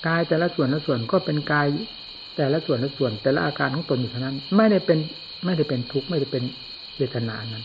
[0.06, 1.66] กายแต่ละส่วนละส่วนก็เป็นกาย
[2.36, 4.98] แต่ละส่วนละส่วน แต่ละอาการของตนอยู่เท่านั้น ไม่ได้เป็น
[5.44, 6.42] ไม่ได้เป็นทุกข์ไม่ได้เป็น
[6.96, 7.64] เวทนานั้น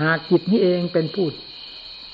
[0.00, 1.26] หากจิตนี้เองเป็นผู้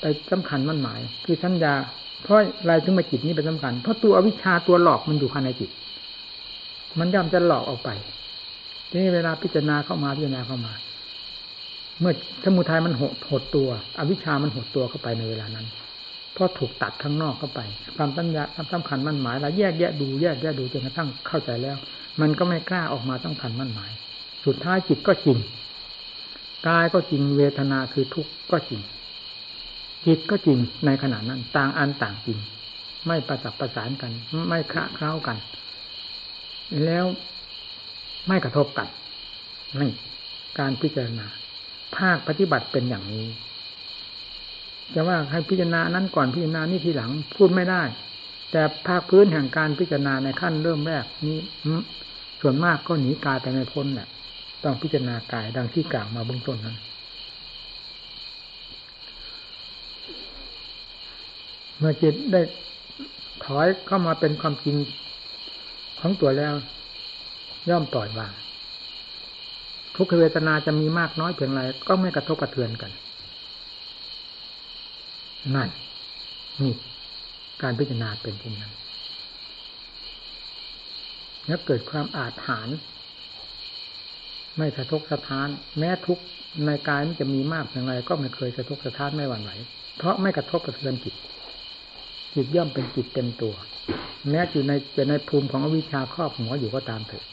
[0.00, 1.74] ไปสำคัญมั่นหมาย คือสัญญา
[2.22, 5.70] เพราะอะไรถึงมาจิตนี้เป็นสำคัญ เพราะตัวอวิชชาตัวหลอกมันอยู่ภายในจิต
[6.98, 7.90] มันย่อมจะหลอกออกไป
[8.90, 10.72] ทีนี้เวลาพิจารณาเข้ามาพิจารณาเข้ามา
[12.00, 15.66] เมื่อสมุทัยมันหดหดตัว อวิชชามันหดตัวเข้าไปในเวลานั้น
[16.32, 17.60] เพราะถูกตัดข้างนอกเข้าไป
[17.96, 21.76] ความสัญญาความสำคัญมั่นหมายแล้วแยกแยะดูแยกแยะดูจนกระทั่งเข้าใจแล้ว
[22.20, 23.92] มันก็ไม่กล้าออกมาสำคัญมั่นหมาย
[24.44, 25.38] สุดท้ายจิตก็จริง
[26.68, 28.80] กายก็จริงเวทนาคือทุกข์ก็จริง
[30.06, 32.38] จิตก็จริงในขณะนั้น ต่างอันต่างจริง
[33.06, 34.12] ไม่ประสับประสานกัน
[34.48, 35.36] ไม่คละเคล้ากัน
[36.84, 37.04] แล้ว
[38.28, 38.88] ไม่กระทบกัน
[39.80, 39.92] นี่
[40.58, 41.26] การพิจารณา
[41.96, 43.26] ภาคปฏิบัติเป็นอย่างนี้
[44.94, 47.82] จะว่าให้พิจารณานั้นก่อนพิจารณานี่ทีหลังพูดไม่ได้
[48.52, 51.38] แต่ภาคพื้นแห่งการพิจารณาในขั้นเริ่มแรกนี้
[52.40, 54.08] ส่วนมากก็หนีกายไปในพ้นแหละ
[54.64, 56.76] ต้องพิจารณากายดังที่กล่าวมาเบื้องต้นนั้น
[61.78, 62.40] เมื่อจิตได้
[63.44, 64.76] ถอยเข้ามาเป็นความจริง
[66.00, 66.52] ของตัวแล้ว
[67.68, 68.32] ย่อมปล่อยวาง
[69.96, 72.90] ทุกขเวทนาจะมีมากน้อยเพียงไรก็ไม่กระทบกระเทือนกัน
[75.54, 75.68] นั่น
[76.62, 76.74] นี่
[77.62, 78.72] การพิจารณาเป็นเช่นนั้น
[81.46, 82.76] แล้วเกิดความอาถรรพ์
[84.56, 86.18] ไม่สะทกสะท้าน แม้ทุก
[86.66, 89.50] ในกายมันจะมีมากอย่างไรก็ไม่เคยสะทกสะท้านไม่หวั่นไหว
[89.98, 91.14] เพราะไม่กระทบกระเทือนจิต
[92.34, 93.54] จิตย่อมเป็นจิตเต็มตัว
[94.30, 97.24] แม้อยู่ในจะในภูมิของอวิชชาครอบหัวอยู่ก็ตามเถิด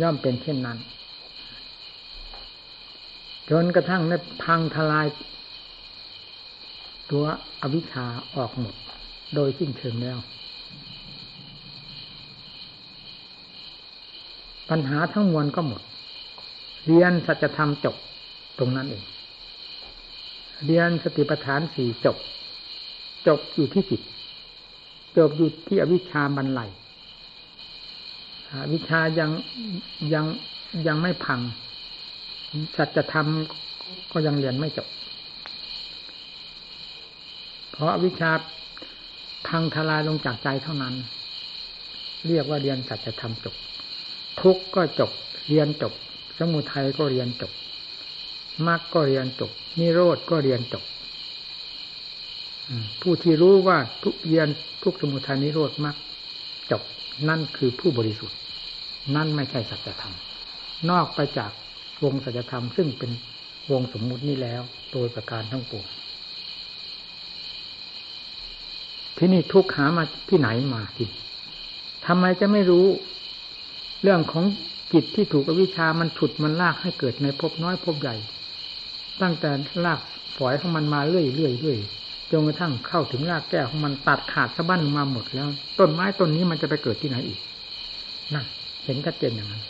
[0.00, 0.78] ย่อมเป็นเช่นนั้น
[3.50, 4.12] จนกระทั่งใน
[4.44, 5.06] พังทลาย
[7.10, 7.24] ตัว
[7.62, 8.74] อวิชชาออกหมด
[9.34, 10.18] โดยสิ้นเชิงแล้ว
[14.70, 15.82] ปัญหาทั้งมวลก็หมด
[16.86, 17.96] เรียนสัจธรรมจบ
[18.58, 19.02] ตรงนั้นเอง
[20.66, 22.16] เรียนสติปัฏฐานสี่จบ
[23.26, 24.00] จบอยู่ที่จิต
[25.16, 26.70] จบอยู่ที่อวิชชาบรรลัย
[28.72, 29.30] วิชายัง
[30.12, 30.24] ยัง
[30.86, 31.40] ยังไม่พัง
[32.76, 33.26] สัจธรรม
[34.12, 34.88] ก็ยังเรียนไม่จบ
[37.76, 38.32] เพราะวิชา
[39.48, 40.94] พังทลายลงจากใจเท่านั้น
[42.26, 43.54] เรียกว่าเรียนสัจธรรมจบ
[44.40, 45.10] ทุกก็จบ
[45.48, 45.92] เรียนจบ
[46.38, 47.52] สมุทัยก็เรียนจบ
[48.66, 50.84] มรรคก็เรียนจบนิโรธก็เรียนจบ
[53.02, 54.48] ผู้ที่รู้ว่าทุกเรียน
[54.82, 55.96] ทุกสมุทัยนิโรธมรรค
[56.70, 56.82] จบ
[57.28, 58.38] นั่นคือผู้บริสุทธิ์
[59.16, 60.14] นั่นไม่ใช่สัจธรรม
[60.90, 61.50] นอกไปจาก
[62.04, 63.10] วงสัจธรรมซึ่งเป็น
[63.70, 64.62] วงสมมุตินี้แล้ว
[64.92, 65.86] โดยประการทั้งปวง
[69.18, 71.04] ที่นี่ทุกหามาที่ไหนมาที
[72.06, 72.86] ทำไมจะไม่รู้
[74.02, 74.44] เรื่องของ
[74.92, 78.16] จิตที่ถูกอวิชามันฉุดมันลากให้เกิดในภพน้อยภพใหญ่
[79.22, 79.50] ตั้งแต่
[79.84, 80.00] ลาก
[80.36, 81.78] ฝอยของมันมาเรื่อยเรื่อยเรื่อย
[82.30, 85.48] จนกระทั่งเข้าถึงรากแก้วของมันตัดขาดสะบั้นมาหมดแล้ว
[85.78, 87.40] ต้นไม้ต้นนี้มันจะไปเกิดที่ไหนอีก
[88.34, 88.44] นั่น
[88.84, 89.62] เห็นชัดเจนอย่างนั้น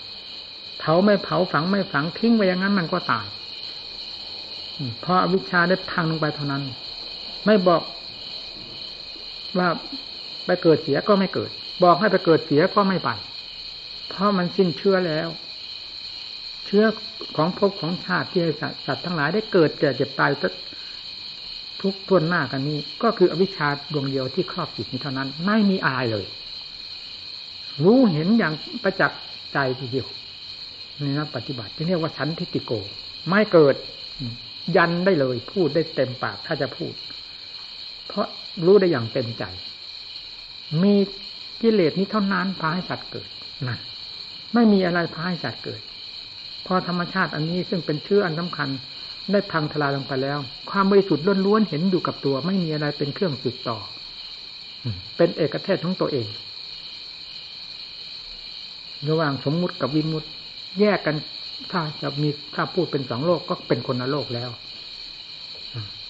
[0.79, 3.27] เผาไม่เผาฝังไม่ฝังทิ้งไว้อย่างนั้นมันก็ตาย
[5.01, 6.63] เพราะอวิชชาได้พังลงไปเท่านั้น
[7.47, 7.83] ไม่บอก
[9.59, 9.69] ว่า
[10.47, 11.51] ไปเกิดเสียก็ไม่เกิด
[11.85, 13.11] บอกให้ไปเกิดเสียก็ไม่ไป
[14.09, 15.29] เพราะมันสิ้นเชื้อแล้ว
[16.67, 16.85] เชื้อ
[17.37, 18.43] ของภพของชาติที่
[18.87, 20.31] สัตว์ทั้งหลายได้เกิดแก่เจ็บตาย
[21.83, 26.27] ทุกทวนหน้ากันนี้ ก็คืออวิชชาดวงเดียวที่ครอบจิตนี้เท่านั้น ไม่มีอะไรเลย
[27.85, 29.21] รู้เห็นอย่างประจักษ์
[29.53, 30.07] ใจทีเดียว
[31.01, 32.73] ในนักปฏิบัติที่เรียกว่าสันทิติโก
[33.29, 33.75] ไม่เกิด
[34.77, 36.95] ยันได้เลย พูดได้เต็มปากถ้าจะพูด
[38.09, 38.27] เพราะ
[38.65, 39.45] รู้ได้อย่างเต็มใจ
[40.83, 40.95] มี
[41.63, 43.29] กิเลสนี้เท่านั้นพาให้สัตว์เกิด
[43.67, 43.81] นั่น
[44.55, 45.81] ไม่มีอะไรพาให้สัตว์เกิด
[46.67, 48.69] พอธรรมชาติอันนี้ซึ่งเป็นเชื้ออันสำคัญ
[49.33, 50.39] ได้พังทลายลงไปแล้ว
[50.71, 53.79] ความบริสุทธิ์ล้วนๆเห็นอยู่กับตัว ไม่มีอะไรเป็นเครื่องสืบต่อ
[55.17, 56.27] เป็นเอกเทศของตัวเอง
[59.09, 60.29] ระหว่างสมมุติกับวิมุติ
[60.81, 61.17] แยกกัน
[61.73, 64.51] ถ้าจะมีถ้าพูดเป็นสองโลกก็เป็นคนละโลกแล้ว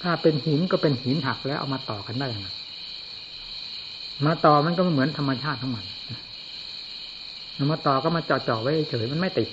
[0.02, 2.48] ถ้าเป็นหินก็เป็นหินหักแล้วเอามาต่อกันได้ยังไง
[4.26, 5.86] มาต่อมันก็เหมือนธรรมชาติทั้งมัน
[7.72, 9.48] มาต่อก็มาเจาะๆไว้เฉยมันไม่ติด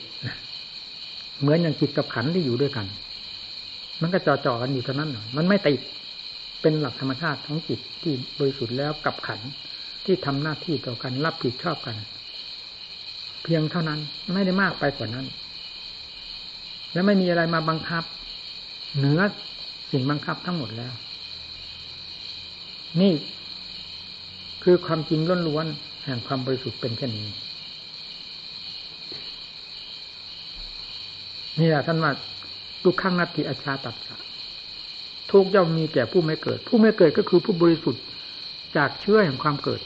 [1.41, 2.85] เหมือนอย่างจิตกับขันที่อยู่ด้วยกัน
[4.01, 5.79] มันก็เจาะๆกันอยู่เท่านั้นมันไม่ติด
[6.61, 9.39] เป็นหลักธรรมชาติของจิตที่บริสุทธิ์แล้วกับขัน
[10.05, 11.95] ที่ทำหน้าที่ต่อกันรับผิดชอบกัน
[13.43, 13.99] เพียงเท่านั้น
[14.33, 15.25] ไม่ได้มากไปกว่านั้น
[16.93, 18.03] แล้วไม่มีอะไรมาบังคับ
[18.97, 19.19] เหนือ
[19.93, 20.93] สิ่งบังคับทั้งหมดแล้ว
[23.01, 23.13] นี่
[24.63, 27.29] คือความจริงล้วนๆแห่งความบริสุทธิ์เป็นเช่นนี้
[31.59, 32.11] นี่แหละท่านว่า
[32.83, 33.95] ทุกข้งนัตติอาชาตัด
[35.31, 38.03] ทุกย่อมมีแก่ผู้ไม่เกิด ผู้ไม่เกิดก็คือผู้บริสุทธิ์
[38.77, 39.81] จากเชื้อแห่งความเกิด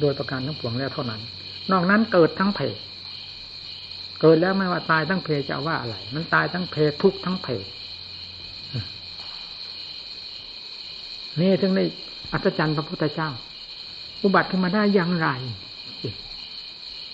[0.00, 1.20] โดยประการทั้งปวงแล้วเท่านั้น
[1.70, 2.60] นอกนั้นเกิดทั้งเพ
[4.20, 7.48] เกิดแล้วไม่ว่าตายทั้งเพจะว่าอะไร มันตายทั้งเพทุกทั้งเพ
[11.40, 11.84] นี่ถึงได้
[12.32, 13.30] อัศจรรย์พระพุทธเจ้า
[14.22, 15.28] อุบัติขึ้นมาได้อย่างไร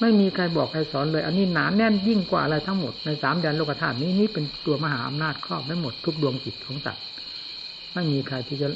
[0.01, 7.05] ไม่มีใครบอกใครสอนเลย อันนี้หนาแน่นยิ่งกว่าอะไรทั้งหมดในสามแดนโลกธาตุนี้นี่เป็นตัวมหาอำนาจครอบไม่หมดทุกดวงจิตของสัตว์
[7.95, 8.69] ไม่มีใครที่จะ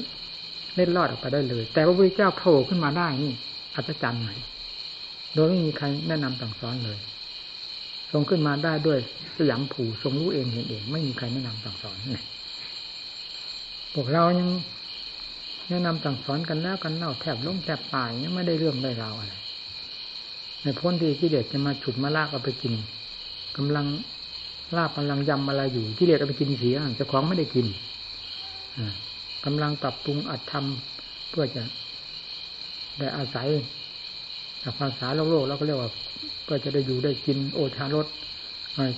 [0.77, 3.33] เล่นรอดออกไปได้เลย แต่พระพุทธเจ้าโผล่ขึ้นมาได้นี่
[3.75, 4.31] อัศจรรย์ไหม
[5.35, 6.99] โดยไม่มีใครแนะนำสั่งสอนเลย
[8.13, 8.99] ทรงขึ้นมาได้ด้วย
[9.37, 12.25] สยามผูทรงรู้เองเห็นเอง ไม่มีใครแนะนำสั่งสอนเนี่ย
[13.95, 14.49] พวกเรายัง
[15.69, 19.35] แนะนำสั่งสอนกันแล้วกันเล่าแทบล้มแทบตายยังไม่ได้เรื่องได้ราวอะไร
[20.63, 22.75] ในพ้นที่กิเลสจะมาฉุดมาลากเอาไปกิน
[23.57, 23.87] กำลัง
[24.77, 27.67] ลากกำลังยำอะไรอยู่กิเลสเอาไปกินเสียจะของไม่ได้กิน
[29.45, 31.63] กำลังปรับปรุงอัดทำเพื่อจะ
[32.99, 33.49] ได้อาศัย
[34.79, 35.91] ภาษาโลกโลกเราก็เรียกว่า
[36.45, 38.07] เพื่อจะได้อยู่ได้กินโอชารส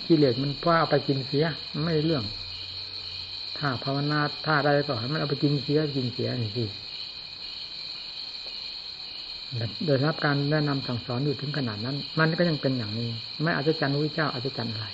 [0.07, 1.45] กิเลสมันว่าเอาไปกินเสีย
[1.83, 2.25] ไม่เรื่อง
[3.59, 6.65] ถ้าภาวนาถ้าใดก็ให้มันเอาไปกินเสียกินเสียนี่สิ
[9.85, 13.09] โดยรับการแนะนำสั่งสอนอยู่ถึงขนาดนั้น มันก็ยังเป็นอย่างนี้
[13.43, 14.87] ไม่อาจจะจันวิเจ้าอาจจะจันอะไร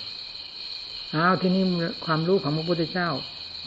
[1.15, 1.63] อ้าวที่นี่
[2.05, 3.09] ความรู้ของพระพุทธเจ้า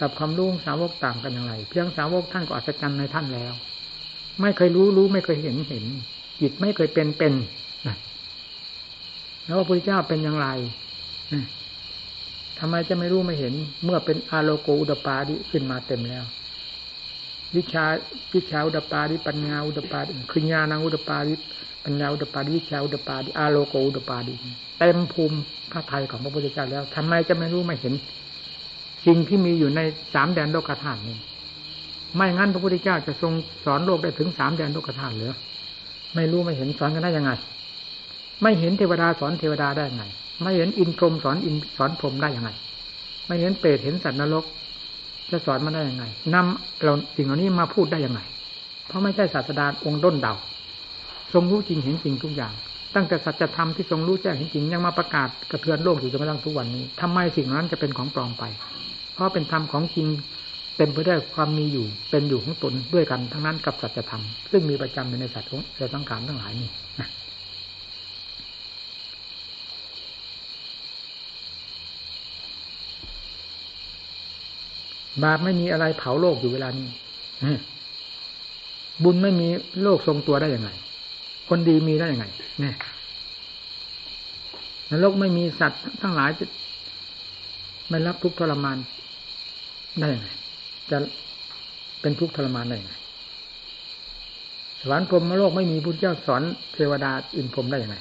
[0.01, 3.53] กับความรู้สาวกต่างกันอย่างไร เพียงสาวกท่านก็อัศจรรย์ในท่านแล้ว
[4.41, 5.85] ไม่เคยรู้รู้ไม่เคยเห็นเห็น
[6.41, 7.35] จิตไม่เคยเป็นเป็น
[9.45, 10.49] แล้วพระพุทธเจ้าเป็นอย่างไร
[12.59, 16.25] ทำไมจะไม่รู้ไม่เห็น เมื่อเป็นอาโลโกอุดปาดิขึ้นมาเต็มแล้ว
[17.57, 17.85] วิชา
[18.35, 21.35] วิชาอุดปาดิปัญญาอุดปาดิคือญาณอุดปาดิ
[21.85, 24.35] ปัญญาอุดปาดิวิชาอุดปาดิอาโลโกอุดปาดิ
[24.79, 25.37] เต็มภูมิ
[25.73, 27.95] พระไทยของพระพุทธเจ้าแล้วทำไมจะไม่รู้ไม่เห็น
[29.07, 29.81] สิ่งที่มีอยู่ใน
[30.15, 31.17] สามแดนโลกธาตุนี้
[32.17, 33.33] ไม่งั้นพระพุทธเจ้าจะทรง
[33.65, 35.33] สอนโลกได้ถึงสามแดนโลกธาตุหรือ
[36.15, 37.31] ไม่รู้ไม่เห็นสอนกันได้ยังไง
[38.43, 40.05] ไม่เห็นเทวดาสอนเทวดาได้ยังไง
[40.43, 42.51] ไม่เห็นอินพรมสอนอินสอนพรมได้ยังไง
[43.27, 44.45] ไม่เห็นเปรตเห็นสัตว์นรก
[45.31, 48.21] จะสอนมาได้ยังไงนำเราสิ่งเหล่านี้มาพูดได้ยังไง
[48.87, 50.35] เพราะไม่ใช่ศาสดาองค์ด้นเดา
[51.33, 52.53] ทรงรู้จริงเห็นจริงทุกอย่าง
[52.95, 58.45] ตั้งแต่สัจธรรมที่ทรงรู้แจ้งเห็นจริงยังมาประกาศกระเทือนโลกอยู่จนกระทั่งทุกวันนี้ทำไมสิ่งนั้นจะเป็นของปลอมไป
[59.15, 60.07] เพราะเป็นธรรมของจริง
[60.77, 65.61] เต็มไปด้วยความมีอยู่เป็นอยู่ของตนด้วยกันทั้งนั้นกับสัจธรรมซึ่งมีประจำในสัตว์ของ
[65.95, 66.71] สังขารทั้งหลายนี่
[75.23, 76.87] บาปไม่มีอะไรเผาโลกอยู่เวลานี้
[79.03, 79.49] บุญไม่มี
[79.83, 80.71] โลกทรงตัวได้ยังไง
[81.49, 82.27] คนดีมีได้ยังไง
[82.61, 82.77] เนี่ย
[84.91, 86.45] นรกไม่มีสัตว์ทั้งหลายจะ
[87.89, 88.77] ไม่รับทุกข์ทรมาน
[89.99, 90.29] ได้ยังไง
[90.91, 90.99] จะ
[92.01, 92.95] เป็นทุกข์ทรมานได้ยังไง
[94.81, 96.43] สวรรค์พรมโลกไม่มีพุทธเจ้าสอน
[96.75, 97.97] เทวดาอินพรมได้ยังไง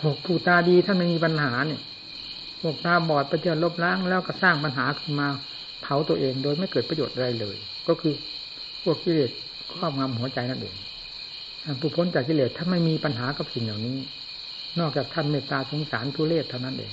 [0.00, 1.80] พวกผู้ตาดีท่านไม่มีปัญหาเนี่ย
[2.62, 5.28] พวกตาบอดไปเจอลบล้างแล้วก็สร้างปัญหาขึ้นมา
[5.82, 7.56] เผาตัวเองโดยไม่เกิดประโยชน์อะไรเลย
[7.88, 8.14] ก็คือ
[8.82, 9.30] พวกกิเลส
[9.72, 10.74] ครอบงำหัวใจนั่นเอง
[11.80, 13.98] ผู้พ้นจากกิเลสถ้าไม่มีปัญหากับสิ่งเหล่านี้
[14.78, 16.92] นอกจากท่านเมตตาสงสารทุเลศเท่านั้นเอง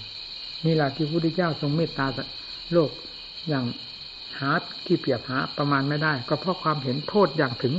[0.66, 2.06] นี่แหละที่พระพุทธเจ้าทรงเมตตา
[2.74, 2.90] โลก
[3.50, 3.66] อย่าง
[4.40, 4.52] หา
[4.86, 7.74] ที่เปรียบหาประมาณไม่ได้ ก็เพราะความเห็นโทษอย่างถึง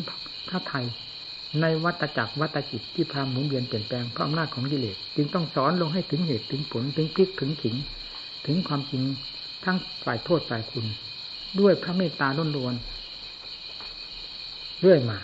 [0.49, 0.85] พระไทย
[1.61, 7.77] ในวัตจักรวัตจิตที่พาหมุนเวียนเปลี่ยนแปลงเพราะอำนาจของกิเลสจึงต้องสอนลงให้ถึงเหตุถึงผลถึงพลิกถึงขิง
[8.47, 9.03] ถึงความจริง
[9.65, 10.87] ทั้งฝ่ายโทษฝ่ายคุณ
[11.61, 12.75] ด้วยพระเมตตาล้นล้วน
[14.81, 15.19] เรื่อยมา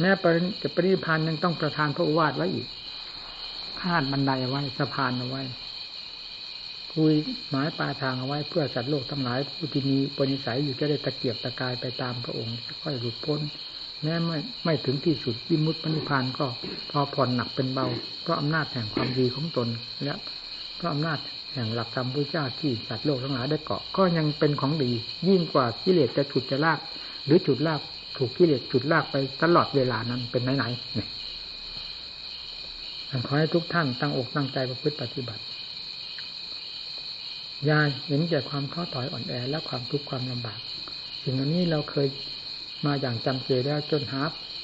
[0.00, 0.24] แม้ป
[0.62, 2.66] จะปริพันธ์ยังต้องประทานพระอวาทไว้อีก
[3.80, 5.42] คาดบันไดเอาไว้สะพานเอาไว้
[6.94, 7.14] คุย
[7.50, 13.40] หมายปลายทางเอาไว้เพื่อสัตว์โลกทั้งหลายผู้ที่มีปณิสัยอยู่จะได้ตะเกียบตะกายไปตามพระองค์ค่อยหลุดพ้น
[14.02, 16.46] แม้ไม่ไม่ถึงที่สุดวิมุตติปณิพานก็
[16.90, 17.86] พอผ่อนหนักเป็นเบา
[18.22, 19.68] เพราะอำนาจแห่งความดีของตน
[20.04, 20.14] และ
[20.76, 21.18] เพราะอำนาจ
[21.54, 24.90] แห่งหลักธรรมพระเจ้าที่สัตว์โลกทั้งหลายได้เกาะก็ยังเป็นของดี
[25.28, 26.78] ยิ่งกว่ากิเลสจะฉุดจะลาก
[27.24, 27.80] หรือฉุดลาก
[28.16, 31.08] ถูกกิเลสฉุดลากไปตลอดเวลานั้นเป็นไหนๆเนี่ย
[33.26, 35.42] ขอให้ทุกท่านตั้งอกตั้งใจประพฤติปฏิบัติ
[37.70, 40.60] ยายเห็นแก่ความท้อถอยอ่อนแอและความทุกข์ความลำบาก
[41.22, 42.08] สิ่งเหล่านี้เราเคย
[42.84, 44.22] มาอย่างจำเจแล้วจนหา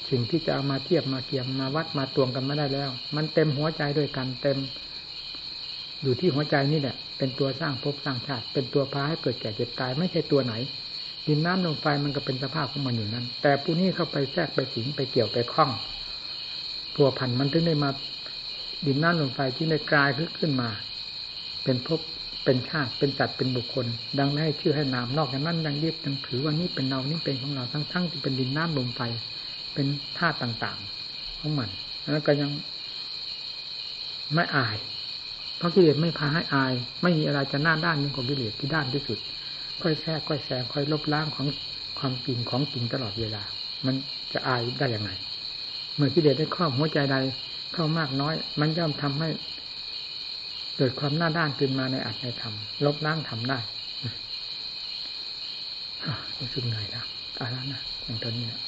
[0.09, 4.57] สิ่งที่จะเอามาเทียบมาเกียมมาวัดมาตวงกันไม่ได้แล้ว มันเต็มหัวใจด้วยกันเต็ม
[6.03, 10.53] อยู่ที่หัวใจนี่แหละเป็นตัวสร้างภพสร้างชาติ เป็นตัวพาให้เกิดแก่เจ็บตายไม่ใช่ตัวไหน
[11.27, 15.71] ดินน้ำลมไฟมันก็เป็นสภาพของมันอยู่นั้น แต่ผู้นี้เข้าไปแทรกไปสิงไปเกี่ยวไปคล้อง
[16.95, 17.89] ตัวพันมันถึงได้มา
[18.85, 20.09] ดินน้ำลมไฟที่ได้กลาย
[20.39, 20.69] ขึ้นมา
[21.63, 21.99] เป็นภพ
[22.49, 23.85] เป็นชาติเป็นจัดเป็นบุคคล
[24.19, 29.01] ดังนั้นให้ชื่อให้นามนอกจากนั้นยังเรียกยังถือว่านี่เป็นเรานี่เป็นของเราทั้งทั้งที่เป็นดินน้ำลมไฟ
[29.73, 29.87] เป็น
[30.17, 31.69] ธาตุต่างๆของมัน
[32.13, 32.49] แล้วก็ยัง
[34.33, 34.77] ไม่อาย
[35.57, 39.19] เพราะกิเลสไม่พาให้อาย ไม่มีอะไรจะหน้าด้านยิ่งกว่ากิเลสที่ด้านที่สุด
[39.81, 41.47] ค่อยแทรกค่อยแซงค่อยลบล้างของ
[41.99, 43.43] ความจริงของจริงตลอดเวลา
[43.85, 43.95] มัน
[44.33, 45.11] จะอายได้ยังไง
[45.95, 47.17] เมื่อกิเลสได้ครอบหัวใจใด
[47.73, 49.29] เข้ามากน้อย มันย่อมทำให้
[50.81, 52.53] เกิดความหน้าด้านขึ้นมาในอัตในธรรม
[52.85, 53.59] ลบล้างทำได้
[56.39, 57.05] รู้สึกเหนื่อยแล้ว
[57.39, 58.61] อะไรนะอย่างตอนนี้นะ